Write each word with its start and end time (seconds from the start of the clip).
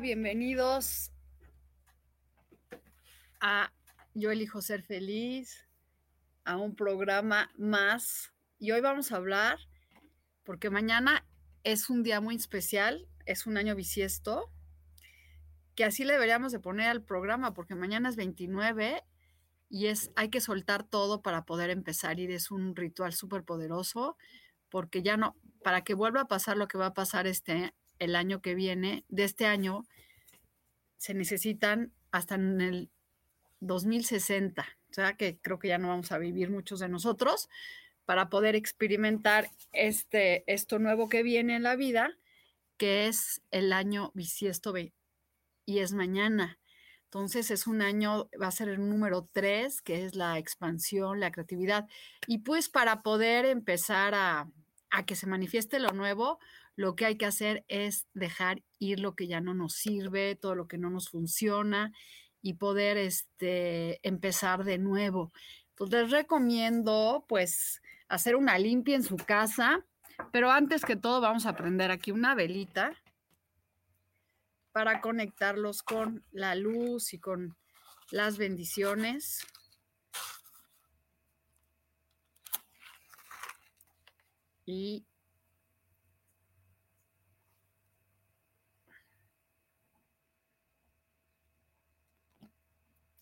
Bienvenidos 0.00 1.12
a 3.40 3.72
Yo 4.12 4.32
elijo 4.32 4.60
ser 4.60 4.82
feliz, 4.82 5.68
a 6.44 6.56
un 6.56 6.74
programa 6.74 7.52
más. 7.56 8.32
Y 8.58 8.72
hoy 8.72 8.80
vamos 8.80 9.12
a 9.12 9.16
hablar, 9.16 9.58
porque 10.42 10.68
mañana 10.68 11.24
es 11.62 11.90
un 11.90 12.02
día 12.02 12.20
muy 12.20 12.34
especial, 12.34 13.06
es 13.24 13.46
un 13.46 13.56
año 13.56 13.76
bisiesto, 13.76 14.50
que 15.76 15.84
así 15.84 16.04
le 16.04 16.14
deberíamos 16.14 16.50
de 16.50 16.58
poner 16.58 16.88
al 16.88 17.04
programa, 17.04 17.54
porque 17.54 17.76
mañana 17.76 18.08
es 18.08 18.16
29 18.16 19.04
y 19.68 19.86
es, 19.86 20.10
hay 20.16 20.28
que 20.28 20.40
soltar 20.40 20.82
todo 20.82 21.22
para 21.22 21.44
poder 21.44 21.70
empezar 21.70 22.18
y 22.18 22.26
es 22.32 22.50
un 22.50 22.74
ritual 22.74 23.12
súper 23.12 23.44
poderoso, 23.44 24.16
porque 24.70 25.02
ya 25.02 25.16
no, 25.16 25.36
para 25.62 25.84
que 25.84 25.94
vuelva 25.94 26.22
a 26.22 26.28
pasar 26.28 26.56
lo 26.56 26.66
que 26.66 26.78
va 26.78 26.86
a 26.86 26.94
pasar 26.94 27.28
este 27.28 27.74
el 27.98 28.16
año 28.16 28.40
que 28.40 28.54
viene, 28.54 29.04
de 29.08 29.24
este 29.24 29.46
año, 29.46 29.86
se 30.96 31.14
necesitan 31.14 31.92
hasta 32.10 32.36
en 32.36 32.60
el 32.60 32.90
2060, 33.60 34.62
o 34.90 34.94
sea 34.94 35.16
que 35.16 35.38
creo 35.40 35.58
que 35.58 35.68
ya 35.68 35.78
no 35.78 35.88
vamos 35.88 36.12
a 36.12 36.18
vivir 36.18 36.50
muchos 36.50 36.80
de 36.80 36.88
nosotros 36.88 37.48
para 38.04 38.28
poder 38.28 38.54
experimentar 38.54 39.50
este, 39.72 40.44
esto 40.46 40.78
nuevo 40.78 41.08
que 41.08 41.22
viene 41.22 41.56
en 41.56 41.62
la 41.62 41.76
vida, 41.76 42.16
que 42.76 43.06
es 43.06 43.42
el 43.50 43.72
año 43.72 44.12
bisiesto 44.14 44.74
y 45.64 45.78
es 45.78 45.92
mañana. 45.92 46.58
Entonces 47.04 47.50
es 47.50 47.66
un 47.66 47.80
año, 47.80 48.28
va 48.40 48.48
a 48.48 48.50
ser 48.50 48.68
el 48.68 48.88
número 48.88 49.28
3, 49.32 49.82
que 49.82 50.04
es 50.04 50.16
la 50.16 50.38
expansión, 50.38 51.20
la 51.20 51.30
creatividad. 51.30 51.86
Y 52.26 52.38
pues 52.38 52.68
para 52.68 53.02
poder 53.02 53.46
empezar 53.46 54.14
a, 54.14 54.50
a 54.90 55.06
que 55.06 55.14
se 55.14 55.26
manifieste 55.26 55.78
lo 55.78 55.90
nuevo, 55.90 56.40
lo 56.76 56.96
que 56.96 57.06
hay 57.06 57.16
que 57.16 57.26
hacer 57.26 57.64
es 57.68 58.06
dejar 58.14 58.62
ir 58.78 59.00
lo 59.00 59.14
que 59.14 59.26
ya 59.26 59.40
no 59.40 59.54
nos 59.54 59.74
sirve, 59.74 60.36
todo 60.36 60.54
lo 60.54 60.66
que 60.66 60.78
no 60.78 60.90
nos 60.90 61.08
funciona 61.08 61.92
y 62.42 62.54
poder 62.54 62.96
este, 62.96 64.00
empezar 64.06 64.64
de 64.64 64.78
nuevo. 64.78 65.32
Entonces 65.70 66.02
les 66.02 66.10
recomiendo 66.10 67.24
pues 67.28 67.80
hacer 68.08 68.36
una 68.36 68.58
limpia 68.58 68.96
en 68.96 69.02
su 69.02 69.16
casa, 69.16 69.84
pero 70.32 70.50
antes 70.50 70.84
que 70.84 70.96
todo 70.96 71.20
vamos 71.20 71.46
a 71.46 71.56
prender 71.56 71.90
aquí 71.90 72.10
una 72.10 72.34
velita 72.34 72.92
para 74.72 75.00
conectarlos 75.00 75.82
con 75.82 76.24
la 76.32 76.54
luz 76.54 77.14
y 77.14 77.18
con 77.18 77.56
las 78.10 78.38
bendiciones. 78.38 79.46
Y 84.66 85.06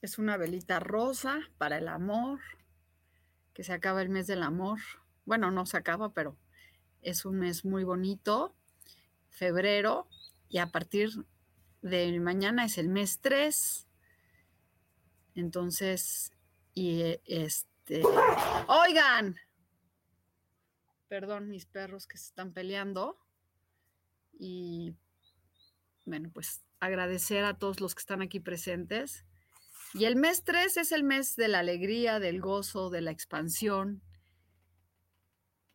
Es 0.02 0.18
una 0.18 0.36
velita 0.36 0.80
rosa 0.80 1.40
para 1.58 1.78
el 1.78 1.86
amor, 1.86 2.40
que 3.54 3.62
se 3.62 3.72
acaba 3.72 4.02
el 4.02 4.08
mes 4.08 4.26
del 4.26 4.42
amor. 4.42 4.80
Bueno, 5.24 5.52
no 5.52 5.64
se 5.64 5.76
acaba, 5.76 6.12
pero 6.12 6.36
es 7.02 7.24
un 7.24 7.38
mes 7.38 7.64
muy 7.64 7.84
bonito, 7.84 8.52
febrero, 9.30 10.08
y 10.48 10.58
a 10.58 10.72
partir 10.72 11.24
de 11.82 12.18
mañana 12.18 12.64
es 12.64 12.78
el 12.78 12.88
mes 12.88 13.20
3. 13.20 13.86
Entonces, 15.36 16.32
y 16.74 17.02
e, 17.02 17.22
este, 17.26 18.02
oigan, 18.66 19.36
perdón, 21.06 21.48
mis 21.48 21.64
perros 21.66 22.08
que 22.08 22.18
se 22.18 22.24
están 22.24 22.52
peleando. 22.52 23.18
Y 24.36 24.96
bueno, 26.06 26.28
pues 26.34 26.64
agradecer 26.80 27.44
a 27.44 27.56
todos 27.56 27.80
los 27.80 27.94
que 27.94 28.00
están 28.00 28.20
aquí 28.20 28.40
presentes 28.40 29.24
y 29.94 30.04
el 30.04 30.16
mes 30.16 30.44
3 30.44 30.76
es 30.78 30.92
el 30.92 31.04
mes 31.04 31.36
de 31.36 31.48
la 31.48 31.58
alegría, 31.58 32.18
del 32.18 32.40
gozo, 32.40 32.90
de 32.90 33.02
la 33.02 33.10
expansión. 33.10 34.02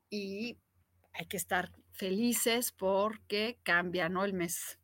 Y 0.09 0.57
hay 1.13 1.25
que 1.27 1.37
estar 1.37 1.71
felices 1.91 2.71
porque 2.71 3.59
cambia. 3.63 4.07
El 4.07 4.33
mes. 4.33 4.79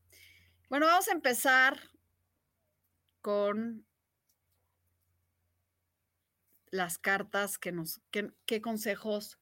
Bueno, 0.70 0.86
vamos 0.86 1.08
a 1.08 1.14
empezar 1.14 1.80
con 3.22 3.86
las 6.72 6.98
cartas 6.98 7.58
que 7.58 7.72
nos, 7.72 8.02
qué 8.12 8.62
consejos 8.62 9.40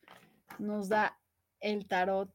nos 0.60 0.90
da 0.90 1.20
el 1.60 1.88
tarot 1.88 2.30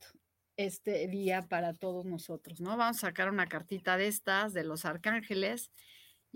este 0.56 1.06
día 1.09 1.43
para 1.43 1.75
todos 1.75 2.06
nosotros, 2.06 2.61
¿no? 2.61 2.77
Vamos 2.77 2.99
a 2.99 3.09
sacar 3.09 3.31
una 3.31 3.47
cartita 3.47 3.97
de 3.97 4.09
estas, 4.09 4.55
de 4.55 4.65
los 4.65 4.84
arcángeles, 4.84 5.71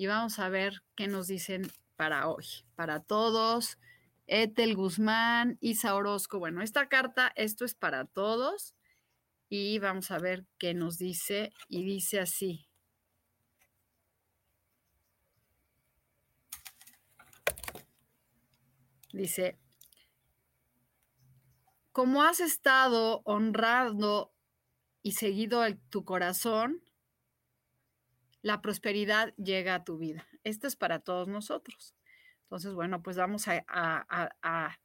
y 0.01 0.07
vamos 0.07 0.39
a 0.39 0.49
ver 0.49 0.83
qué 0.97 1.09
nos 1.09 1.27
dicen 1.27 1.71
para 1.95 2.27
hoy, 2.27 2.47
para 2.75 3.01
todos. 3.01 3.77
Etel 4.27 4.75
Guzmán, 4.75 5.59
Isa 5.61 5.95
Orozco. 5.95 6.39
Bueno, 6.39 6.63
esta 6.63 6.89
carta, 6.89 7.31
esto 7.37 7.67
es 7.67 7.75
para 7.75 8.07
todos 8.07 8.75
y 9.51 9.79
vamos 9.79 10.11
a 10.11 10.19
ver 10.19 10.47
qué 10.57 10.73
nos 10.73 10.97
dice 10.97 11.53
y 11.69 11.85
dice 11.85 12.19
así. 12.19 12.67
Dice, 19.13 19.59
como 21.93 22.23
has 22.23 22.41
estado 22.41 23.21
honrando 23.27 24.33
y 25.03 25.13
seguido 25.13 25.63
tu 25.91 26.07
corazón, 26.07 26.83
la 28.43 28.63
prosperidad 28.63 29.35
llega 29.37 29.75
a 29.75 29.85
tu 29.85 29.99
vida. 29.99 30.27
Esto 30.45 30.67
es 30.67 30.77
para 30.77 31.01
todos 31.01 31.29
nosotros. 31.29 31.95
Entonces, 32.43 32.75
bueno, 32.75 33.03
pues 33.03 33.17
vamos 33.17 33.47
a, 33.49 34.79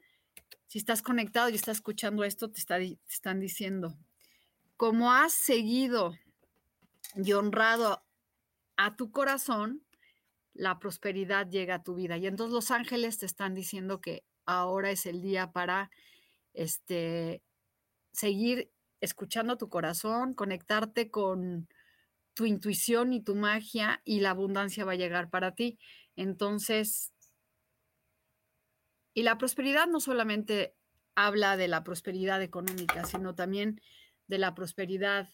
si 0.67 0.77
estás 0.77 1.01
conectado 1.01 1.49
y 1.49 1.55
estás 1.55 1.77
escuchando 1.77 2.23
esto, 2.23 2.51
te, 2.51 2.63
te 2.63 2.97
están 3.09 3.39
diciendo, 3.39 3.97
como 4.77 5.11
has 5.11 5.33
seguido 5.33 6.15
y 7.15 7.33
honrado 7.33 8.03
a 8.77 8.95
tu 8.95 9.11
corazón, 9.11 9.83
la 10.53 10.79
prosperidad 10.79 11.49
llega 11.49 11.75
a 11.75 11.83
tu 11.83 11.95
vida. 11.95 12.17
Y 12.17 12.27
entonces 12.27 12.53
los 12.53 12.71
ángeles 12.71 13.17
te 13.17 13.25
están 13.25 13.53
diciendo 13.53 13.99
que 13.99 14.23
ahora 14.45 14.91
es 14.91 15.05
el 15.05 15.21
día 15.21 15.51
para 15.51 15.89
este, 16.53 17.41
seguir 18.11 18.71
escuchando 19.01 19.57
tu 19.57 19.69
corazón, 19.69 20.33
conectarte 20.33 21.09
con, 21.09 21.67
tu 22.35 22.45
intuición 22.45 23.13
y 23.13 23.21
tu 23.23 23.35
magia 23.35 24.01
y 24.05 24.19
la 24.19 24.31
abundancia 24.31 24.85
va 24.85 24.91
a 24.91 24.95
llegar 24.95 25.31
para 25.31 25.55
ti. 25.55 25.79
Entonces, 26.15 27.11
y 29.15 29.23
la 29.23 29.37
prosperidad 29.37 29.87
no 29.87 29.99
solamente 29.99 30.75
habla 31.15 31.57
de 31.57 31.67
la 31.67 31.83
prosperidad 31.83 32.41
económica, 32.43 33.05
sino 33.05 33.33
también 33.33 33.81
de 34.27 34.37
la 34.37 34.53
prosperidad 34.53 35.29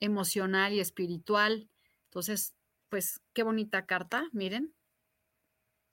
emocional 0.00 0.72
y 0.72 0.80
espiritual. 0.80 1.68
Entonces, 2.04 2.54
pues 2.88 3.20
qué 3.34 3.42
bonita 3.42 3.84
carta, 3.86 4.28
miren. 4.32 4.74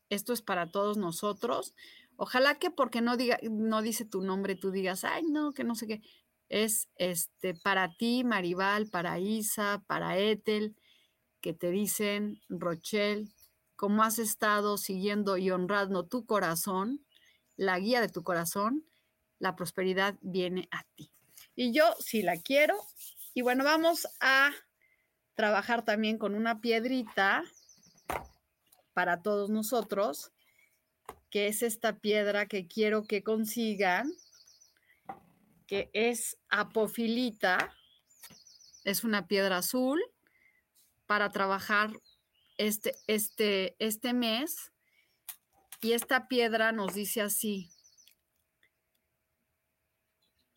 Esto 0.09 0.33
es 0.33 0.41
para 0.41 0.71
todos 0.71 0.97
nosotros. 0.97 1.75
Ojalá 2.15 2.55
que 2.55 2.71
porque 2.71 3.01
no 3.01 3.17
diga 3.17 3.37
no 3.43 3.81
dice 3.81 4.05
tu 4.05 4.21
nombre, 4.21 4.55
tú 4.55 4.71
digas, 4.71 5.03
"Ay, 5.03 5.23
no, 5.23 5.53
que 5.53 5.63
no 5.65 5.75
sé 5.75 5.87
qué." 5.87 6.01
Es 6.49 6.89
este, 6.95 7.53
para 7.53 7.95
ti, 7.95 8.23
Maribal, 8.23 8.87
para 8.87 9.19
Isa, 9.19 9.83
para 9.87 10.17
Ethel, 10.17 10.75
que 11.41 11.53
te 11.53 11.69
dicen, 11.69 12.41
Rochelle, 12.49 13.27
como 13.75 14.03
has 14.03 14.19
estado 14.19 14.77
siguiendo 14.77 15.37
y 15.37 15.51
honrando 15.51 16.05
tu 16.05 16.25
corazón, 16.25 17.05
la 17.55 17.79
guía 17.79 18.01
de 18.01 18.09
tu 18.09 18.23
corazón, 18.23 18.85
la 19.39 19.55
prosperidad 19.55 20.15
viene 20.21 20.67
a 20.71 20.83
ti. 20.95 21.11
Y 21.55 21.71
yo 21.73 21.93
sí 21.99 22.21
la 22.21 22.37
quiero. 22.37 22.75
Y 23.33 23.41
bueno, 23.41 23.63
vamos 23.63 24.07
a 24.19 24.51
trabajar 25.35 25.83
también 25.83 26.17
con 26.17 26.35
una 26.35 26.61
piedrita 26.61 27.43
para 28.93 29.21
todos 29.21 29.49
nosotros, 29.49 30.31
que 31.29 31.47
es 31.47 31.61
esta 31.61 31.99
piedra 31.99 32.45
que 32.45 32.65
quiero 32.65 33.03
que 33.03 33.23
consigan, 33.23 34.09
que 35.67 35.89
es 35.93 36.37
apofilita. 36.49 37.73
Es 38.83 39.03
una 39.03 39.27
piedra 39.27 39.57
azul 39.57 40.01
para 41.05 41.31
trabajar 41.31 41.91
este, 42.57 42.95
este, 43.07 43.75
este 43.79 44.13
mes. 44.13 44.71
Y 45.81 45.93
esta 45.93 46.27
piedra 46.27 46.71
nos 46.71 46.93
dice 46.93 47.21
así, 47.21 47.69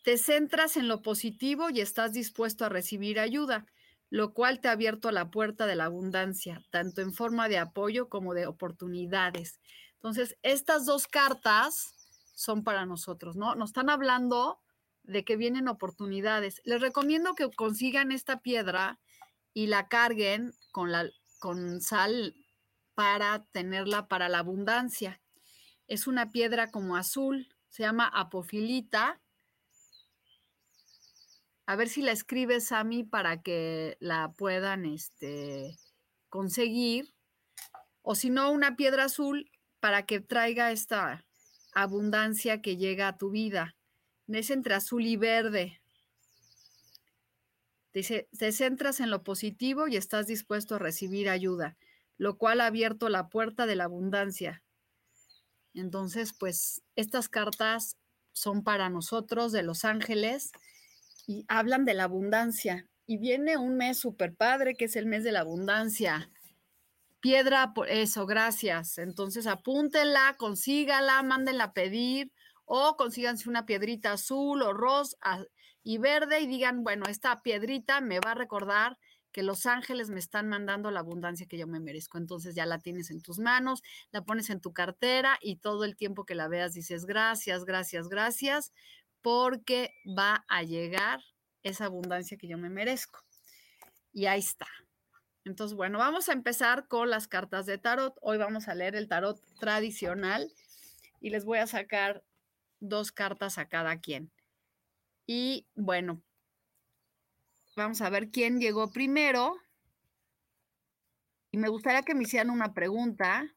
te 0.05 0.17
centras 0.17 0.79
en 0.79 0.89
lo 0.89 1.03
positivo 1.03 1.69
y 1.69 1.81
estás 1.81 2.15
dispuesto 2.15 2.65
a 2.65 2.71
recibir 2.71 3.21
ayuda, 3.21 3.67
lo 4.09 4.33
cual 4.33 4.61
te 4.61 4.69
ha 4.69 4.73
abierto 4.73 5.11
la 5.11 5.31
puerta 5.31 5.67
de 5.67 5.77
la 5.77 5.85
abundancia, 5.85 6.65
tanto 6.71 7.03
en 7.03 7.13
forma 7.13 7.49
de 7.49 7.59
apoyo 7.59 8.09
como 8.09 8.33
de 8.33 8.47
oportunidades. 8.47 9.61
Entonces, 9.97 10.39
estas 10.43 10.87
dos 10.87 11.09
cartas 11.09 11.93
son 12.35 12.65
para 12.65 12.87
nosotros, 12.87 13.37
¿no? 13.37 13.55
Nos 13.55 13.71
están 13.71 13.91
hablando 13.91 14.61
de 15.09 15.25
que 15.25 15.37
vienen 15.37 15.69
oportunidades. 15.69 16.61
Les 16.65 16.81
recomiendo 16.81 17.35
que 17.35 17.51
consigan 17.51 18.13
esta 18.13 18.41
piedra 18.41 19.01
y 19.55 19.67
la 19.67 19.89
carguen 19.89 20.53
con 20.71 20.93
la 20.93 21.11
con 21.41 21.81
sal 21.81 22.35
para 22.95 23.45
tenerla 23.53 24.07
para 24.07 24.29
la 24.29 24.41
abundancia. 24.41 25.21
Es 25.87 26.07
una 26.07 26.31
piedra 26.31 26.71
como 26.71 26.97
azul, 26.97 27.49
se 27.69 27.85
llama 27.85 28.11
apofilita. 28.13 29.21
A 31.67 31.77
ver 31.77 31.89
si 31.89 32.03
la 32.03 32.13
escribes 32.13 32.73
a 32.73 32.85
mí 32.85 33.05
para 33.05 33.43
que 33.43 33.97
la 34.01 34.33
puedan 34.37 34.85
este, 34.85 35.79
conseguir. 36.29 37.15
O 38.03 38.15
si 38.15 38.31
no, 38.31 38.51
una 38.51 38.77
piedra 38.77 39.05
azul 39.05 39.51
para 39.81 40.05
que 40.05 40.21
traiga 40.21 40.73
esta 40.73 41.25
abundancia 41.73 42.61
que 42.61 42.77
llega 42.77 43.09
a 43.09 43.17
tu 43.17 43.31
vida. 43.31 43.78
Es 44.29 44.51
entre 44.51 44.75
azul 44.75 45.07
y 45.07 45.17
verde. 45.17 45.81
Dice, 47.95 48.29
te 48.39 48.53
centras 48.53 49.01
en 49.01 49.11
lo 49.11 49.25
positivo 49.25 49.89
y 49.89 49.97
estás 49.97 50.27
dispuesto 50.27 50.75
a 50.75 50.79
recibir 50.79 51.31
ayuda, 51.31 51.77
lo 52.19 52.37
cual 52.37 52.61
ha 52.61 52.67
abierto 52.67 53.09
la 53.09 53.29
puerta 53.29 53.67
de 53.67 53.75
la 53.75 53.85
abundancia. 53.85 54.63
Entonces, 55.75 56.35
pues 56.39 56.83
estas 56.95 57.29
cartas 57.29 57.97
son 58.33 58.63
para 58.63 58.91
nosotros 58.91 59.53
de 59.53 59.63
los 59.63 59.85
ángeles 59.85 60.53
y 61.27 61.45
hablan 61.49 61.85
de 61.85 61.95
la 61.95 62.05
abundancia. 62.05 62.87
Y 63.07 63.17
viene 63.17 63.57
un 63.57 63.77
mes 63.77 63.99
súper 63.99 64.35
padre, 64.35 64.75
que 64.75 64.85
es 64.85 64.97
el 64.97 65.07
mes 65.07 65.25
de 65.25 65.33
la 65.33 65.41
abundancia. 65.41 66.31
Piedra, 67.21 67.73
por 67.75 67.89
eso, 67.89 68.27
gracias. 68.27 68.99
Entonces 68.99 69.47
apúntenla, 69.47 70.37
consígala, 70.39 71.23
mándenla 71.23 71.65
a 71.65 71.73
pedir 71.73 72.31
o 72.69 72.97
consíganse 72.97 73.49
una 73.49 73.67
piedrita 73.67 74.13
azul 74.13 74.63
o 74.63 74.73
rosa, 74.73 75.17
y 75.83 75.97
verde 75.97 76.41
y 76.41 76.47
digan, 76.47 76.85
bueno, 76.85 77.07
esta 77.09 77.43
piedrita 77.43 78.03
me 78.03 78.21
va 78.21 78.33
a 78.33 78.35
recordar 78.35 78.99
que 79.33 79.43
los 79.43 79.65
ángeles 79.65 80.11
me 80.11 80.19
están 80.19 80.49
mandando 80.49 80.91
la 80.91 81.01
abundancia 81.01 81.47
que 81.47 81.57
yo 81.57 81.67
me 81.67 81.81
merezco. 81.81 82.19
Entonces 82.19 82.55
ya 82.55 82.67
la 82.67 82.79
tienes 82.79 83.11
en 83.11 83.23
tus 83.23 83.39
manos, 83.39 83.83
la 84.11 84.23
pones 84.23 84.51
en 84.51 84.61
tu 84.61 84.73
cartera 84.73 85.39
y 85.41 85.57
todo 85.57 85.85
el 85.85 85.97
tiempo 85.97 86.25
que 86.25 86.35
la 86.35 86.49
veas 86.49 86.75
dices 86.75 87.07
gracias, 87.07 87.65
gracias, 87.65 88.09
gracias, 88.09 88.73
porque 89.23 89.95
va 90.07 90.45
a 90.49 90.63
llegar 90.63 91.21
esa 91.63 91.87
abundancia 91.87 92.37
que 92.37 92.49
yo 92.49 92.59
me 92.59 92.69
merezco. 92.69 93.21
Y 94.13 94.27
ahí 94.27 94.41
está. 94.41 94.69
Entonces, 95.45 95.75
bueno, 95.75 95.99
vamos 95.99 96.29
a 96.29 96.33
empezar 96.33 96.87
con 96.89 97.09
las 97.09 97.29
cartas 97.29 97.65
de 97.65 97.79
tarot. 97.79 98.15
Hoy 98.21 98.37
vamos 98.37 98.69
a 98.69 98.75
leer 98.75 98.95
el 98.95 99.09
tarot 99.09 99.41
tradicional 99.59 100.53
y 101.21 101.31
les 101.31 101.45
voy 101.47 101.59
a 101.59 101.67
sacar 101.67 102.23
dos 102.81 103.13
cartas 103.13 103.59
a 103.59 103.69
cada 103.69 104.01
quien. 104.01 104.33
Y 105.27 105.67
bueno, 105.75 106.23
vamos 107.77 108.01
a 108.01 108.11
ver 108.11 108.31
quién 108.31 108.61
llegó 108.61 108.91
primero. 108.91 109.57
Y 111.51 111.59
me 111.59 111.69
gustaría 111.69 112.03
que 112.03 112.15
me 112.15 112.25
hicieran 112.25 112.51
una 112.51 112.75
pregunta. 112.75 113.55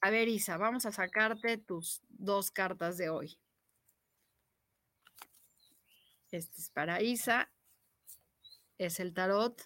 A 0.00 0.10
ver, 0.10 0.28
Isa, 0.28 0.56
vamos 0.56 0.84
a 0.84 0.92
sacarte 0.92 1.58
tus 1.58 2.02
dos 2.08 2.50
cartas 2.50 2.98
de 2.98 3.08
hoy. 3.08 3.38
Este 6.30 6.60
es 6.60 6.70
para 6.70 7.02
Isa. 7.02 7.52
Es 8.78 9.00
el 9.00 9.14
tarot. 9.14 9.62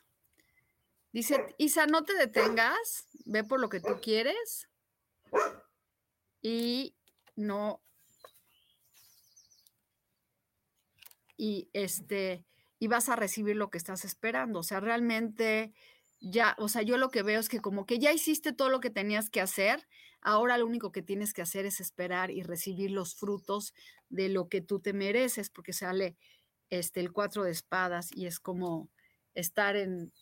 Dice, 1.13 1.55
Isa, 1.59 1.87
no 1.87 2.05
te 2.05 2.15
detengas. 2.15 3.09
Ve 3.25 3.45
por 3.45 3.61
lo 3.61 3.69
que 3.69 3.81
tú 3.81 3.99
quieres. 4.03 4.69
Y 6.43 6.95
no 7.37 7.81
y 11.37 11.69
este 11.73 12.45
y 12.79 12.89
vas 12.89 13.09
a 13.09 13.17
recibir 13.17 13.57
lo 13.57 13.71
que 13.71 13.79
estás 13.79 14.05
esperando. 14.05 14.59
O 14.61 14.63
sea, 14.63 14.81
realmente 14.81 15.73
ya, 16.21 16.55
o 16.59 16.69
sea, 16.69 16.83
yo 16.83 16.99
lo 16.99 17.11
que 17.11 17.23
veo 17.23 17.41
es 17.41 17.49
que 17.49 17.61
como 17.61 17.87
que 17.87 17.99
ya 17.99 18.13
hiciste 18.13 18.53
todo 18.53 18.69
lo 18.69 18.81
que 18.81 18.91
tenías 18.91 19.31
que 19.31 19.41
hacer, 19.41 19.87
ahora 20.21 20.59
lo 20.59 20.67
único 20.67 20.93
que 20.93 21.03
tienes 21.03 21.33
que 21.33 21.43
hacer 21.43 21.67
es 21.67 21.81
esperar 21.81 22.31
y 22.31 22.43
recibir 22.43 22.91
los 22.91 23.15
frutos 23.15 23.73
de 24.11 24.29
lo 24.29 24.49
que 24.49 24.61
tú 24.61 24.81
te 24.81 24.93
mereces, 24.93 25.51
porque 25.51 25.73
sale 25.73 26.17
este 26.71 27.01
el 27.01 27.13
cuatro 27.13 27.45
de 27.45 27.53
espadas 27.53 28.11
y 28.15 28.27
es 28.27 28.41
como 28.41 28.91
estar 29.35 29.77
en 29.77 30.13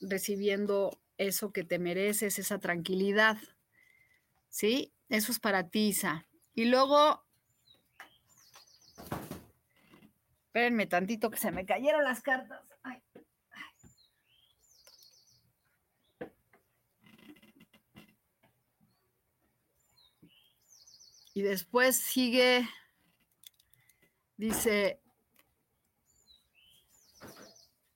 recibiendo 0.00 0.98
eso 1.18 1.52
que 1.52 1.64
te 1.64 1.78
mereces, 1.78 2.38
esa 2.38 2.58
tranquilidad. 2.58 3.38
¿Sí? 4.48 4.92
Eso 5.08 5.32
es 5.32 5.38
para 5.38 5.68
ti, 5.68 5.88
Isa. 5.88 6.26
Y 6.54 6.66
luego 6.66 7.24
Espérenme 10.50 10.86
tantito 10.86 11.30
que 11.30 11.38
se 11.38 11.52
me 11.52 11.64
cayeron 11.64 12.02
las 12.02 12.22
cartas. 12.22 12.60
Y 21.34 21.42
después 21.42 21.96
sigue, 21.96 22.68
dice, 24.36 25.00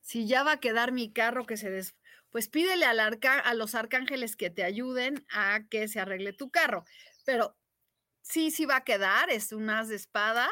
si 0.00 0.28
ya 0.28 0.44
va 0.44 0.52
a 0.52 0.60
quedar 0.60 0.92
mi 0.92 1.12
carro 1.12 1.44
que 1.44 1.56
se 1.56 1.70
des... 1.70 1.96
Pues 2.30 2.48
pídele 2.48 2.84
al 2.84 3.00
arca... 3.00 3.40
a 3.40 3.54
los 3.54 3.74
arcángeles 3.74 4.36
que 4.36 4.50
te 4.50 4.62
ayuden 4.62 5.26
a 5.28 5.64
que 5.68 5.88
se 5.88 5.98
arregle 5.98 6.32
tu 6.32 6.50
carro. 6.50 6.84
Pero 7.24 7.56
sí, 8.24 8.50
sí 8.50 8.64
va 8.64 8.76
a 8.76 8.84
quedar, 8.84 9.30
es 9.30 9.52
unas 9.52 9.88
de 9.88 9.96
espadas 9.96 10.50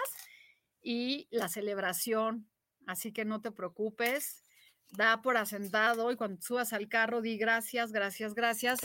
y 0.80 1.26
la 1.30 1.48
celebración. 1.48 2.48
Así 2.86 3.12
que 3.12 3.24
no 3.24 3.40
te 3.40 3.50
preocupes, 3.50 4.42
da 4.90 5.22
por 5.22 5.36
asentado 5.36 6.10
y 6.12 6.16
cuando 6.16 6.40
subas 6.42 6.72
al 6.72 6.88
carro 6.88 7.20
di 7.20 7.38
gracias, 7.38 7.92
gracias, 7.92 8.34
gracias, 8.34 8.80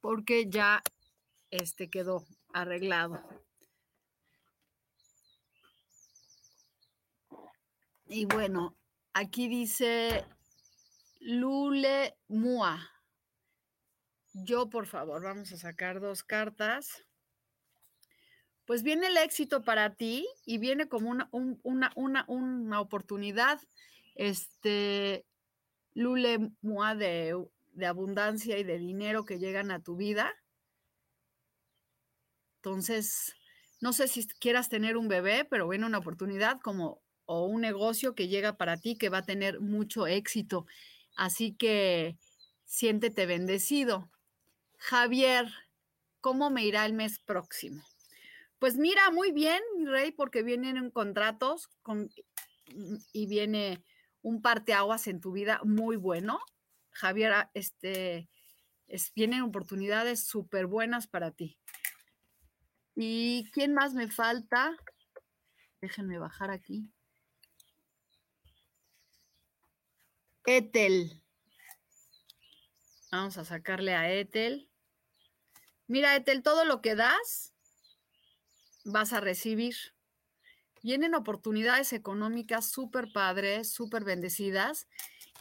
porque 0.00 0.48
ya 0.48 0.82
este 1.50 1.88
quedó 1.88 2.26
arreglado. 2.52 3.22
Y 8.06 8.26
bueno, 8.26 8.76
aquí 9.14 9.48
dice 9.48 10.26
Lule 11.20 12.16
Mua. 12.28 12.90
Yo, 14.34 14.68
por 14.68 14.86
favor, 14.86 15.22
vamos 15.22 15.52
a 15.52 15.58
sacar 15.58 16.00
dos 16.00 16.22
cartas 16.22 17.04
pues 18.66 18.82
viene 18.82 19.08
el 19.08 19.16
éxito 19.16 19.62
para 19.62 19.94
ti 19.94 20.26
y 20.46 20.58
viene 20.58 20.88
como 20.88 21.10
una, 21.10 21.28
una, 21.94 22.80
oportunidad, 22.80 23.60
este, 24.14 25.24
lule 25.94 26.50
mua 26.60 26.94
de, 26.94 27.36
de 27.72 27.86
abundancia 27.86 28.58
y 28.58 28.64
de 28.64 28.78
dinero 28.78 29.24
que 29.24 29.38
llegan 29.38 29.70
a 29.70 29.82
tu 29.82 29.96
vida. 29.96 30.32
Entonces, 32.56 33.34
no 33.80 33.92
sé 33.92 34.06
si 34.06 34.26
quieras 34.26 34.68
tener 34.68 34.96
un 34.96 35.08
bebé, 35.08 35.44
pero 35.44 35.68
viene 35.68 35.86
una 35.86 35.98
oportunidad 35.98 36.60
como 36.60 37.02
o 37.24 37.46
un 37.46 37.60
negocio 37.60 38.14
que 38.14 38.28
llega 38.28 38.56
para 38.56 38.76
ti 38.76 38.96
que 38.96 39.08
va 39.08 39.18
a 39.18 39.24
tener 39.24 39.60
mucho 39.60 40.06
éxito. 40.06 40.66
Así 41.16 41.54
que 41.54 42.16
siéntete 42.64 43.26
bendecido. 43.26 44.10
Javier, 44.78 45.46
¿cómo 46.20 46.50
me 46.50 46.64
irá 46.64 46.84
el 46.86 46.92
mes 46.92 47.18
próximo? 47.18 47.82
Pues 48.62 48.76
mira, 48.76 49.10
muy 49.10 49.32
bien, 49.32 49.60
mi 49.76 49.86
rey, 49.86 50.12
porque 50.12 50.44
vienen 50.44 50.88
contratos 50.92 51.66
con, 51.82 52.08
y 53.12 53.26
viene 53.26 53.82
un 54.20 54.40
parteaguas 54.40 55.08
en 55.08 55.20
tu 55.20 55.32
vida 55.32 55.60
muy 55.64 55.96
bueno. 55.96 56.38
Javier, 56.92 57.48
este, 57.54 58.30
vienen 59.16 59.42
oportunidades 59.42 60.24
súper 60.24 60.66
buenas 60.66 61.08
para 61.08 61.32
ti. 61.32 61.58
¿Y 62.94 63.50
quién 63.50 63.74
más 63.74 63.94
me 63.94 64.08
falta? 64.08 64.76
Déjenme 65.80 66.20
bajar 66.20 66.52
aquí. 66.52 66.88
Etel. 70.44 71.20
Vamos 73.10 73.38
a 73.38 73.44
sacarle 73.44 73.96
a 73.96 74.12
Etel. 74.12 74.70
Mira, 75.88 76.14
Etel, 76.14 76.44
todo 76.44 76.64
lo 76.64 76.80
que 76.80 76.94
das 76.94 77.51
vas 78.84 79.12
a 79.12 79.20
recibir. 79.20 79.74
Vienen 80.82 81.14
oportunidades 81.14 81.92
económicas 81.92 82.70
súper 82.70 83.12
padres, 83.12 83.72
súper 83.72 84.04
bendecidas. 84.04 84.88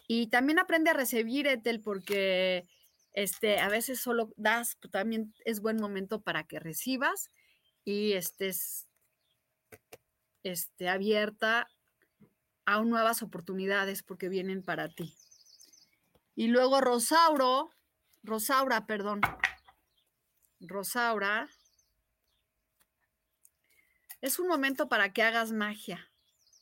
Y 0.07 0.27
también 0.27 0.59
aprende 0.59 0.91
a 0.91 0.93
recibir, 0.93 1.47
Etel, 1.47 1.81
porque 1.81 2.67
este, 3.13 3.59
a 3.59 3.69
veces 3.69 3.99
solo 3.99 4.31
das, 4.37 4.77
pero 4.79 4.91
también 4.91 5.33
es 5.45 5.61
buen 5.61 5.77
momento 5.77 6.21
para 6.21 6.43
que 6.43 6.59
recibas 6.59 7.29
y 7.83 8.13
estés 8.13 8.87
este, 10.43 10.89
abierta 10.89 11.67
a 12.65 12.81
nuevas 12.83 13.21
oportunidades 13.21 14.03
porque 14.03 14.29
vienen 14.29 14.63
para 14.63 14.89
ti. 14.89 15.15
Y 16.35 16.47
luego 16.47 16.79
Rosauro, 16.79 17.71
Rosaura, 18.23 18.85
perdón, 18.85 19.21
Rosaura, 20.59 21.49
es 24.21 24.39
un 24.39 24.47
momento 24.47 24.87
para 24.87 25.13
que 25.13 25.23
hagas 25.23 25.51
magia 25.51 26.11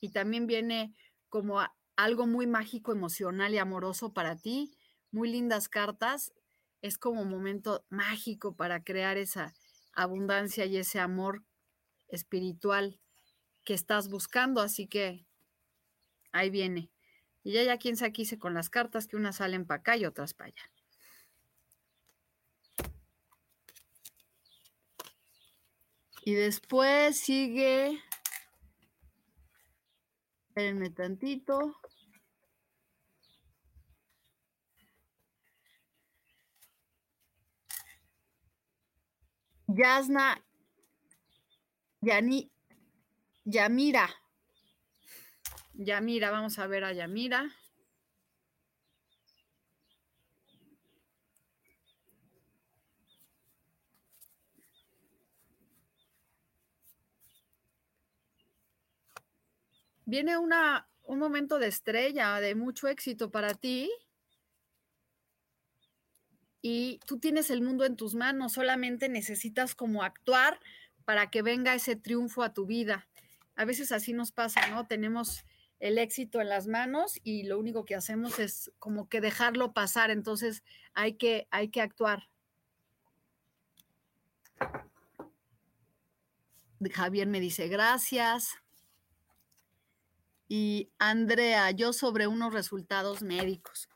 y 0.02 0.10
también 0.12 0.48
viene 0.48 0.96
como 1.30 1.62
algo 1.96 2.26
muy 2.26 2.48
mágico, 2.48 2.92
emocional 2.92 3.54
y 3.54 3.58
amoroso 3.58 4.14
para 4.14 4.38
ti, 4.38 4.72
muy 5.12 5.30
lindas 5.30 5.68
cartas, 5.68 6.32
es 6.82 6.98
como 6.98 7.22
un 7.22 7.30
momento 7.30 7.86
mágico 7.90 8.56
para 8.56 8.84
crear 8.84 9.18
esa 9.18 9.54
abundancia 9.94 10.66
y 10.66 10.78
ese 10.78 11.00
amor 11.00 11.44
espiritual 12.08 13.00
que 13.66 13.74
estás 13.74 14.10
buscando, 14.10 14.62
así 14.62 14.88
que 14.88 15.26
ahí 16.32 16.50
viene. 16.50 16.92
Y 17.44 17.54
ya, 17.54 17.64
ya 17.64 17.78
quien 17.78 17.98
se 17.98 18.06
aquí 18.06 18.26
con 18.38 18.54
las 18.54 18.70
cartas 18.70 19.08
que 19.08 19.18
unas 19.18 19.38
salen 19.38 19.66
para 19.66 19.80
acá 19.80 19.98
y 19.98 20.06
otras 20.06 20.34
para 20.34 20.48
allá. 20.48 20.79
Y 26.30 26.36
después 26.36 27.18
sigue, 27.18 28.04
espérenme 30.50 30.92
tantito. 30.92 31.76
Yasna 39.66 40.40
Yamira. 43.46 44.08
Yamira, 45.74 46.30
vamos 46.30 46.60
a 46.60 46.68
ver 46.68 46.84
a 46.84 46.94
Yamira. 46.94 47.50
Viene 60.10 60.40
una, 60.40 60.90
un 61.04 61.20
momento 61.20 61.60
de 61.60 61.68
estrella, 61.68 62.40
de 62.40 62.56
mucho 62.56 62.88
éxito 62.88 63.30
para 63.30 63.54
ti. 63.54 63.92
Y 66.64 67.00
tú 67.06 67.20
tienes 67.20 67.52
el 67.52 67.62
mundo 67.62 67.86
en 67.86 67.96
tus 67.96 68.16
manos, 68.16 68.54
solamente 68.54 69.08
necesitas 69.08 69.76
como 69.76 70.02
actuar 70.02 70.60
para 71.06 71.30
que 71.30 71.44
venga 71.44 71.76
ese 71.76 71.96
triunfo 71.96 72.42
a 72.42 72.56
tu 72.56 72.66
vida. 72.66 73.08
A 73.56 73.66
veces 73.66 73.92
así 73.92 74.14
nos 74.14 74.32
pasa, 74.32 74.68
¿no? 74.70 74.88
Tenemos 74.88 75.46
el 75.80 76.00
éxito 76.00 76.42
en 76.42 76.50
las 76.50 76.66
manos 76.66 77.20
y 77.24 77.44
lo 77.44 77.60
único 77.60 77.86
que 77.86 77.94
hacemos 77.94 78.40
es 78.40 78.72
como 78.80 79.10
que 79.10 79.22
dejarlo 79.22 79.74
pasar, 79.74 80.10
entonces 80.10 80.64
hay 80.96 81.14
que, 81.14 81.48
hay 81.52 81.70
que 81.70 81.82
actuar. 81.82 82.30
Javier 86.92 87.28
me 87.28 87.40
dice 87.40 87.68
gracias. 87.68 88.60
Y 90.50 90.92
Andrea, 90.98 91.72
yo 91.72 91.94
sobre 91.94 92.28
unos 92.28 92.52
resultados 92.54 93.22
médicos. 93.22 93.88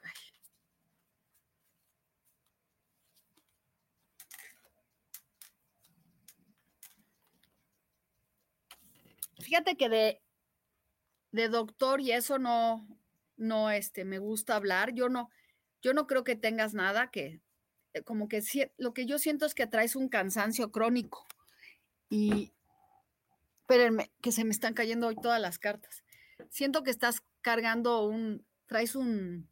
Fíjate 9.40 9.76
que 9.76 9.90
de 9.90 10.22
de 11.34 11.50
doctor 11.50 12.00
y 12.00 12.12
eso 12.12 12.40
no, 12.40 12.88
no, 13.36 13.72
este, 13.72 14.06
me 14.06 14.20
gusta 14.20 14.56
hablar. 14.56 14.94
Yo 14.94 15.10
no, 15.10 15.30
yo 15.82 15.94
no 15.94 16.08
creo 16.08 16.24
que 16.24 16.36
tengas 16.36 16.74
nada 16.74 17.10
que, 17.12 17.42
eh, 17.94 18.04
como 18.04 18.30
que 18.30 18.42
lo 18.78 18.94
que 18.94 19.06
yo 19.06 19.20
siento 19.20 19.46
es 19.46 19.56
que 19.56 19.68
traes 19.68 19.98
un 19.98 20.08
cansancio 20.08 20.72
crónico. 20.72 21.26
Y, 22.10 22.54
espérenme, 23.62 24.12
que 24.22 24.32
se 24.32 24.46
me 24.46 24.52
están 24.52 24.76
cayendo 24.76 25.08
hoy 25.08 25.16
todas 25.16 25.42
las 25.42 25.58
cartas. 25.58 26.03
Siento 26.54 26.84
que 26.84 26.92
estás 26.92 27.24
cargando 27.42 28.06
un, 28.06 28.46
traes 28.68 28.96
un... 28.96 29.50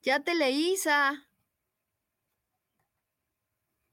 Ya 0.00 0.20
te 0.20 0.34
leí, 0.34 0.72
Isa. 0.72 1.28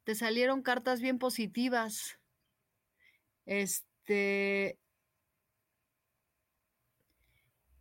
Te 0.05 0.15
salieron 0.15 0.61
cartas 0.61 1.01
bien 1.01 1.19
positivas. 1.19 2.17
Este, 3.45 4.79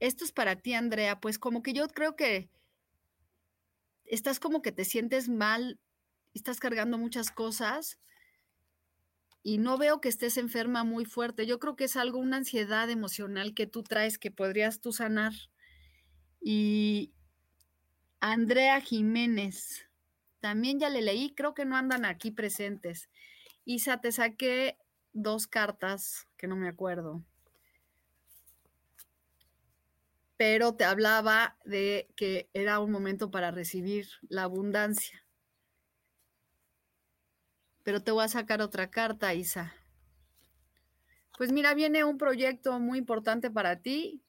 esto 0.00 0.25
es 0.25 0.32
para 0.32 0.56
ti, 0.56 0.75
Andrea, 0.75 1.20
pues 1.20 1.38
como 1.38 1.62
que 1.62 1.73
yo 1.73 1.87
creo 1.87 2.16
que 2.16 2.50
estás 4.04 4.40
como 4.40 4.62
que 4.62 4.73
te 4.73 4.85
sientes 4.85 5.28
mal, 5.28 5.78
estás 6.35 6.59
cargando 6.59 6.99
muchas 6.99 7.30
cosas 7.30 8.00
y 9.42 9.59
no 9.59 9.78
veo 9.78 10.00
que 10.00 10.09
estés 10.09 10.37
enferma 10.37 10.85
muy 10.85 11.04
fuerte. 11.04 11.47
Yo 11.47 11.59
creo 11.59 11.76
que 11.76 11.85
es 11.85 11.97
algo, 11.97 12.18
una 12.18 12.38
ansiedad 12.38 12.90
emocional 12.90 13.54
que 13.54 13.66
tú 13.66 13.82
traes 13.82 14.18
que 14.18 14.30
podrías 14.30 14.80
tú 14.80 14.92
sanar. 14.92 15.32
Y 16.40 17.12
Andrea 18.20 18.80
Jiménez, 18.80 19.88
también 20.40 20.78
ya 20.78 20.90
le 20.90 21.02
leí, 21.02 21.35
creo 21.35 21.54
que 21.54 21.64
no 21.64 21.76
andan 21.76 22.04
aquí 22.04 22.30
presentes. 22.30 23.09
Isa, 23.64 24.00
te 24.00 24.12
saqué 24.12 24.78
dos 25.12 25.47
cartas 25.47 26.28
que 26.37 26.47
no 26.47 26.56
me 26.56 26.68
acuerdo. 26.68 27.25
pero 30.40 30.73
te 30.73 30.85
hablaba 30.85 31.59
de 31.66 32.09
que 32.16 32.49
era 32.54 32.80
un 32.80 32.90
momento 32.90 33.30
para 33.30 33.50
recibir 33.50 34.06
la 34.23 34.44
abundancia. 34.44 35.23
Pero 37.83 38.03
te 38.03 38.11
voy 38.11 38.25
a 38.25 38.29
sacar 38.29 38.61
otra 38.61 38.91
carta, 38.91 39.35
Isa. 39.35 39.75
Pues 41.39 41.53
mira, 41.53 41.73
viene 41.75 42.05
un 42.05 42.19
proyecto 42.19 42.79
muy 42.79 42.99
importante 42.99 43.51
para 43.51 43.81
ti, 43.81 44.23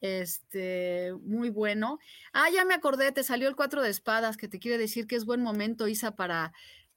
este, 0.00 1.14
muy 1.22 1.50
bueno. 1.50 1.98
Ah, 2.32 2.50
ya 2.52 2.64
me 2.64 2.74
acordé, 2.74 3.12
te 3.12 3.22
salió 3.22 3.48
el 3.48 3.56
cuatro 3.56 3.82
de 3.82 3.90
espadas, 3.90 4.36
que 4.36 4.48
te 4.48 4.58
quiere 4.58 4.78
decir 4.78 5.06
que 5.06 5.14
es 5.14 5.24
buen 5.24 5.40
momento, 5.40 5.86
Isa, 5.86 6.16
para 6.16 6.52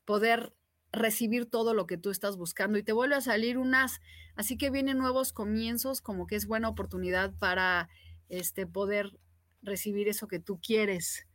poder 0.05 0.53
recibir 0.91 1.45
todo 1.45 1.73
lo 1.73 1.85
que 1.85 1.97
tú 1.97 2.09
estás 2.09 2.37
buscando 2.37 2.77
y 2.77 2.83
te 2.83 2.93
vuelve 2.93 3.15
a 3.15 3.21
salir 3.21 3.57
unas, 3.57 4.01
así 4.35 4.57
que 4.57 4.71
vienen 4.71 4.97
nuevos 4.97 5.33
comienzos, 5.33 6.01
como 6.01 6.25
que 6.25 6.35
es 6.35 6.47
buena 6.47 6.69
oportunidad 6.69 7.31
para 7.37 7.89
este, 8.29 8.65
poder 8.65 9.19
recibir 9.61 10.07
eso 10.07 10.27
que 10.27 10.39
tú 10.39 10.59
quieres. 10.59 11.27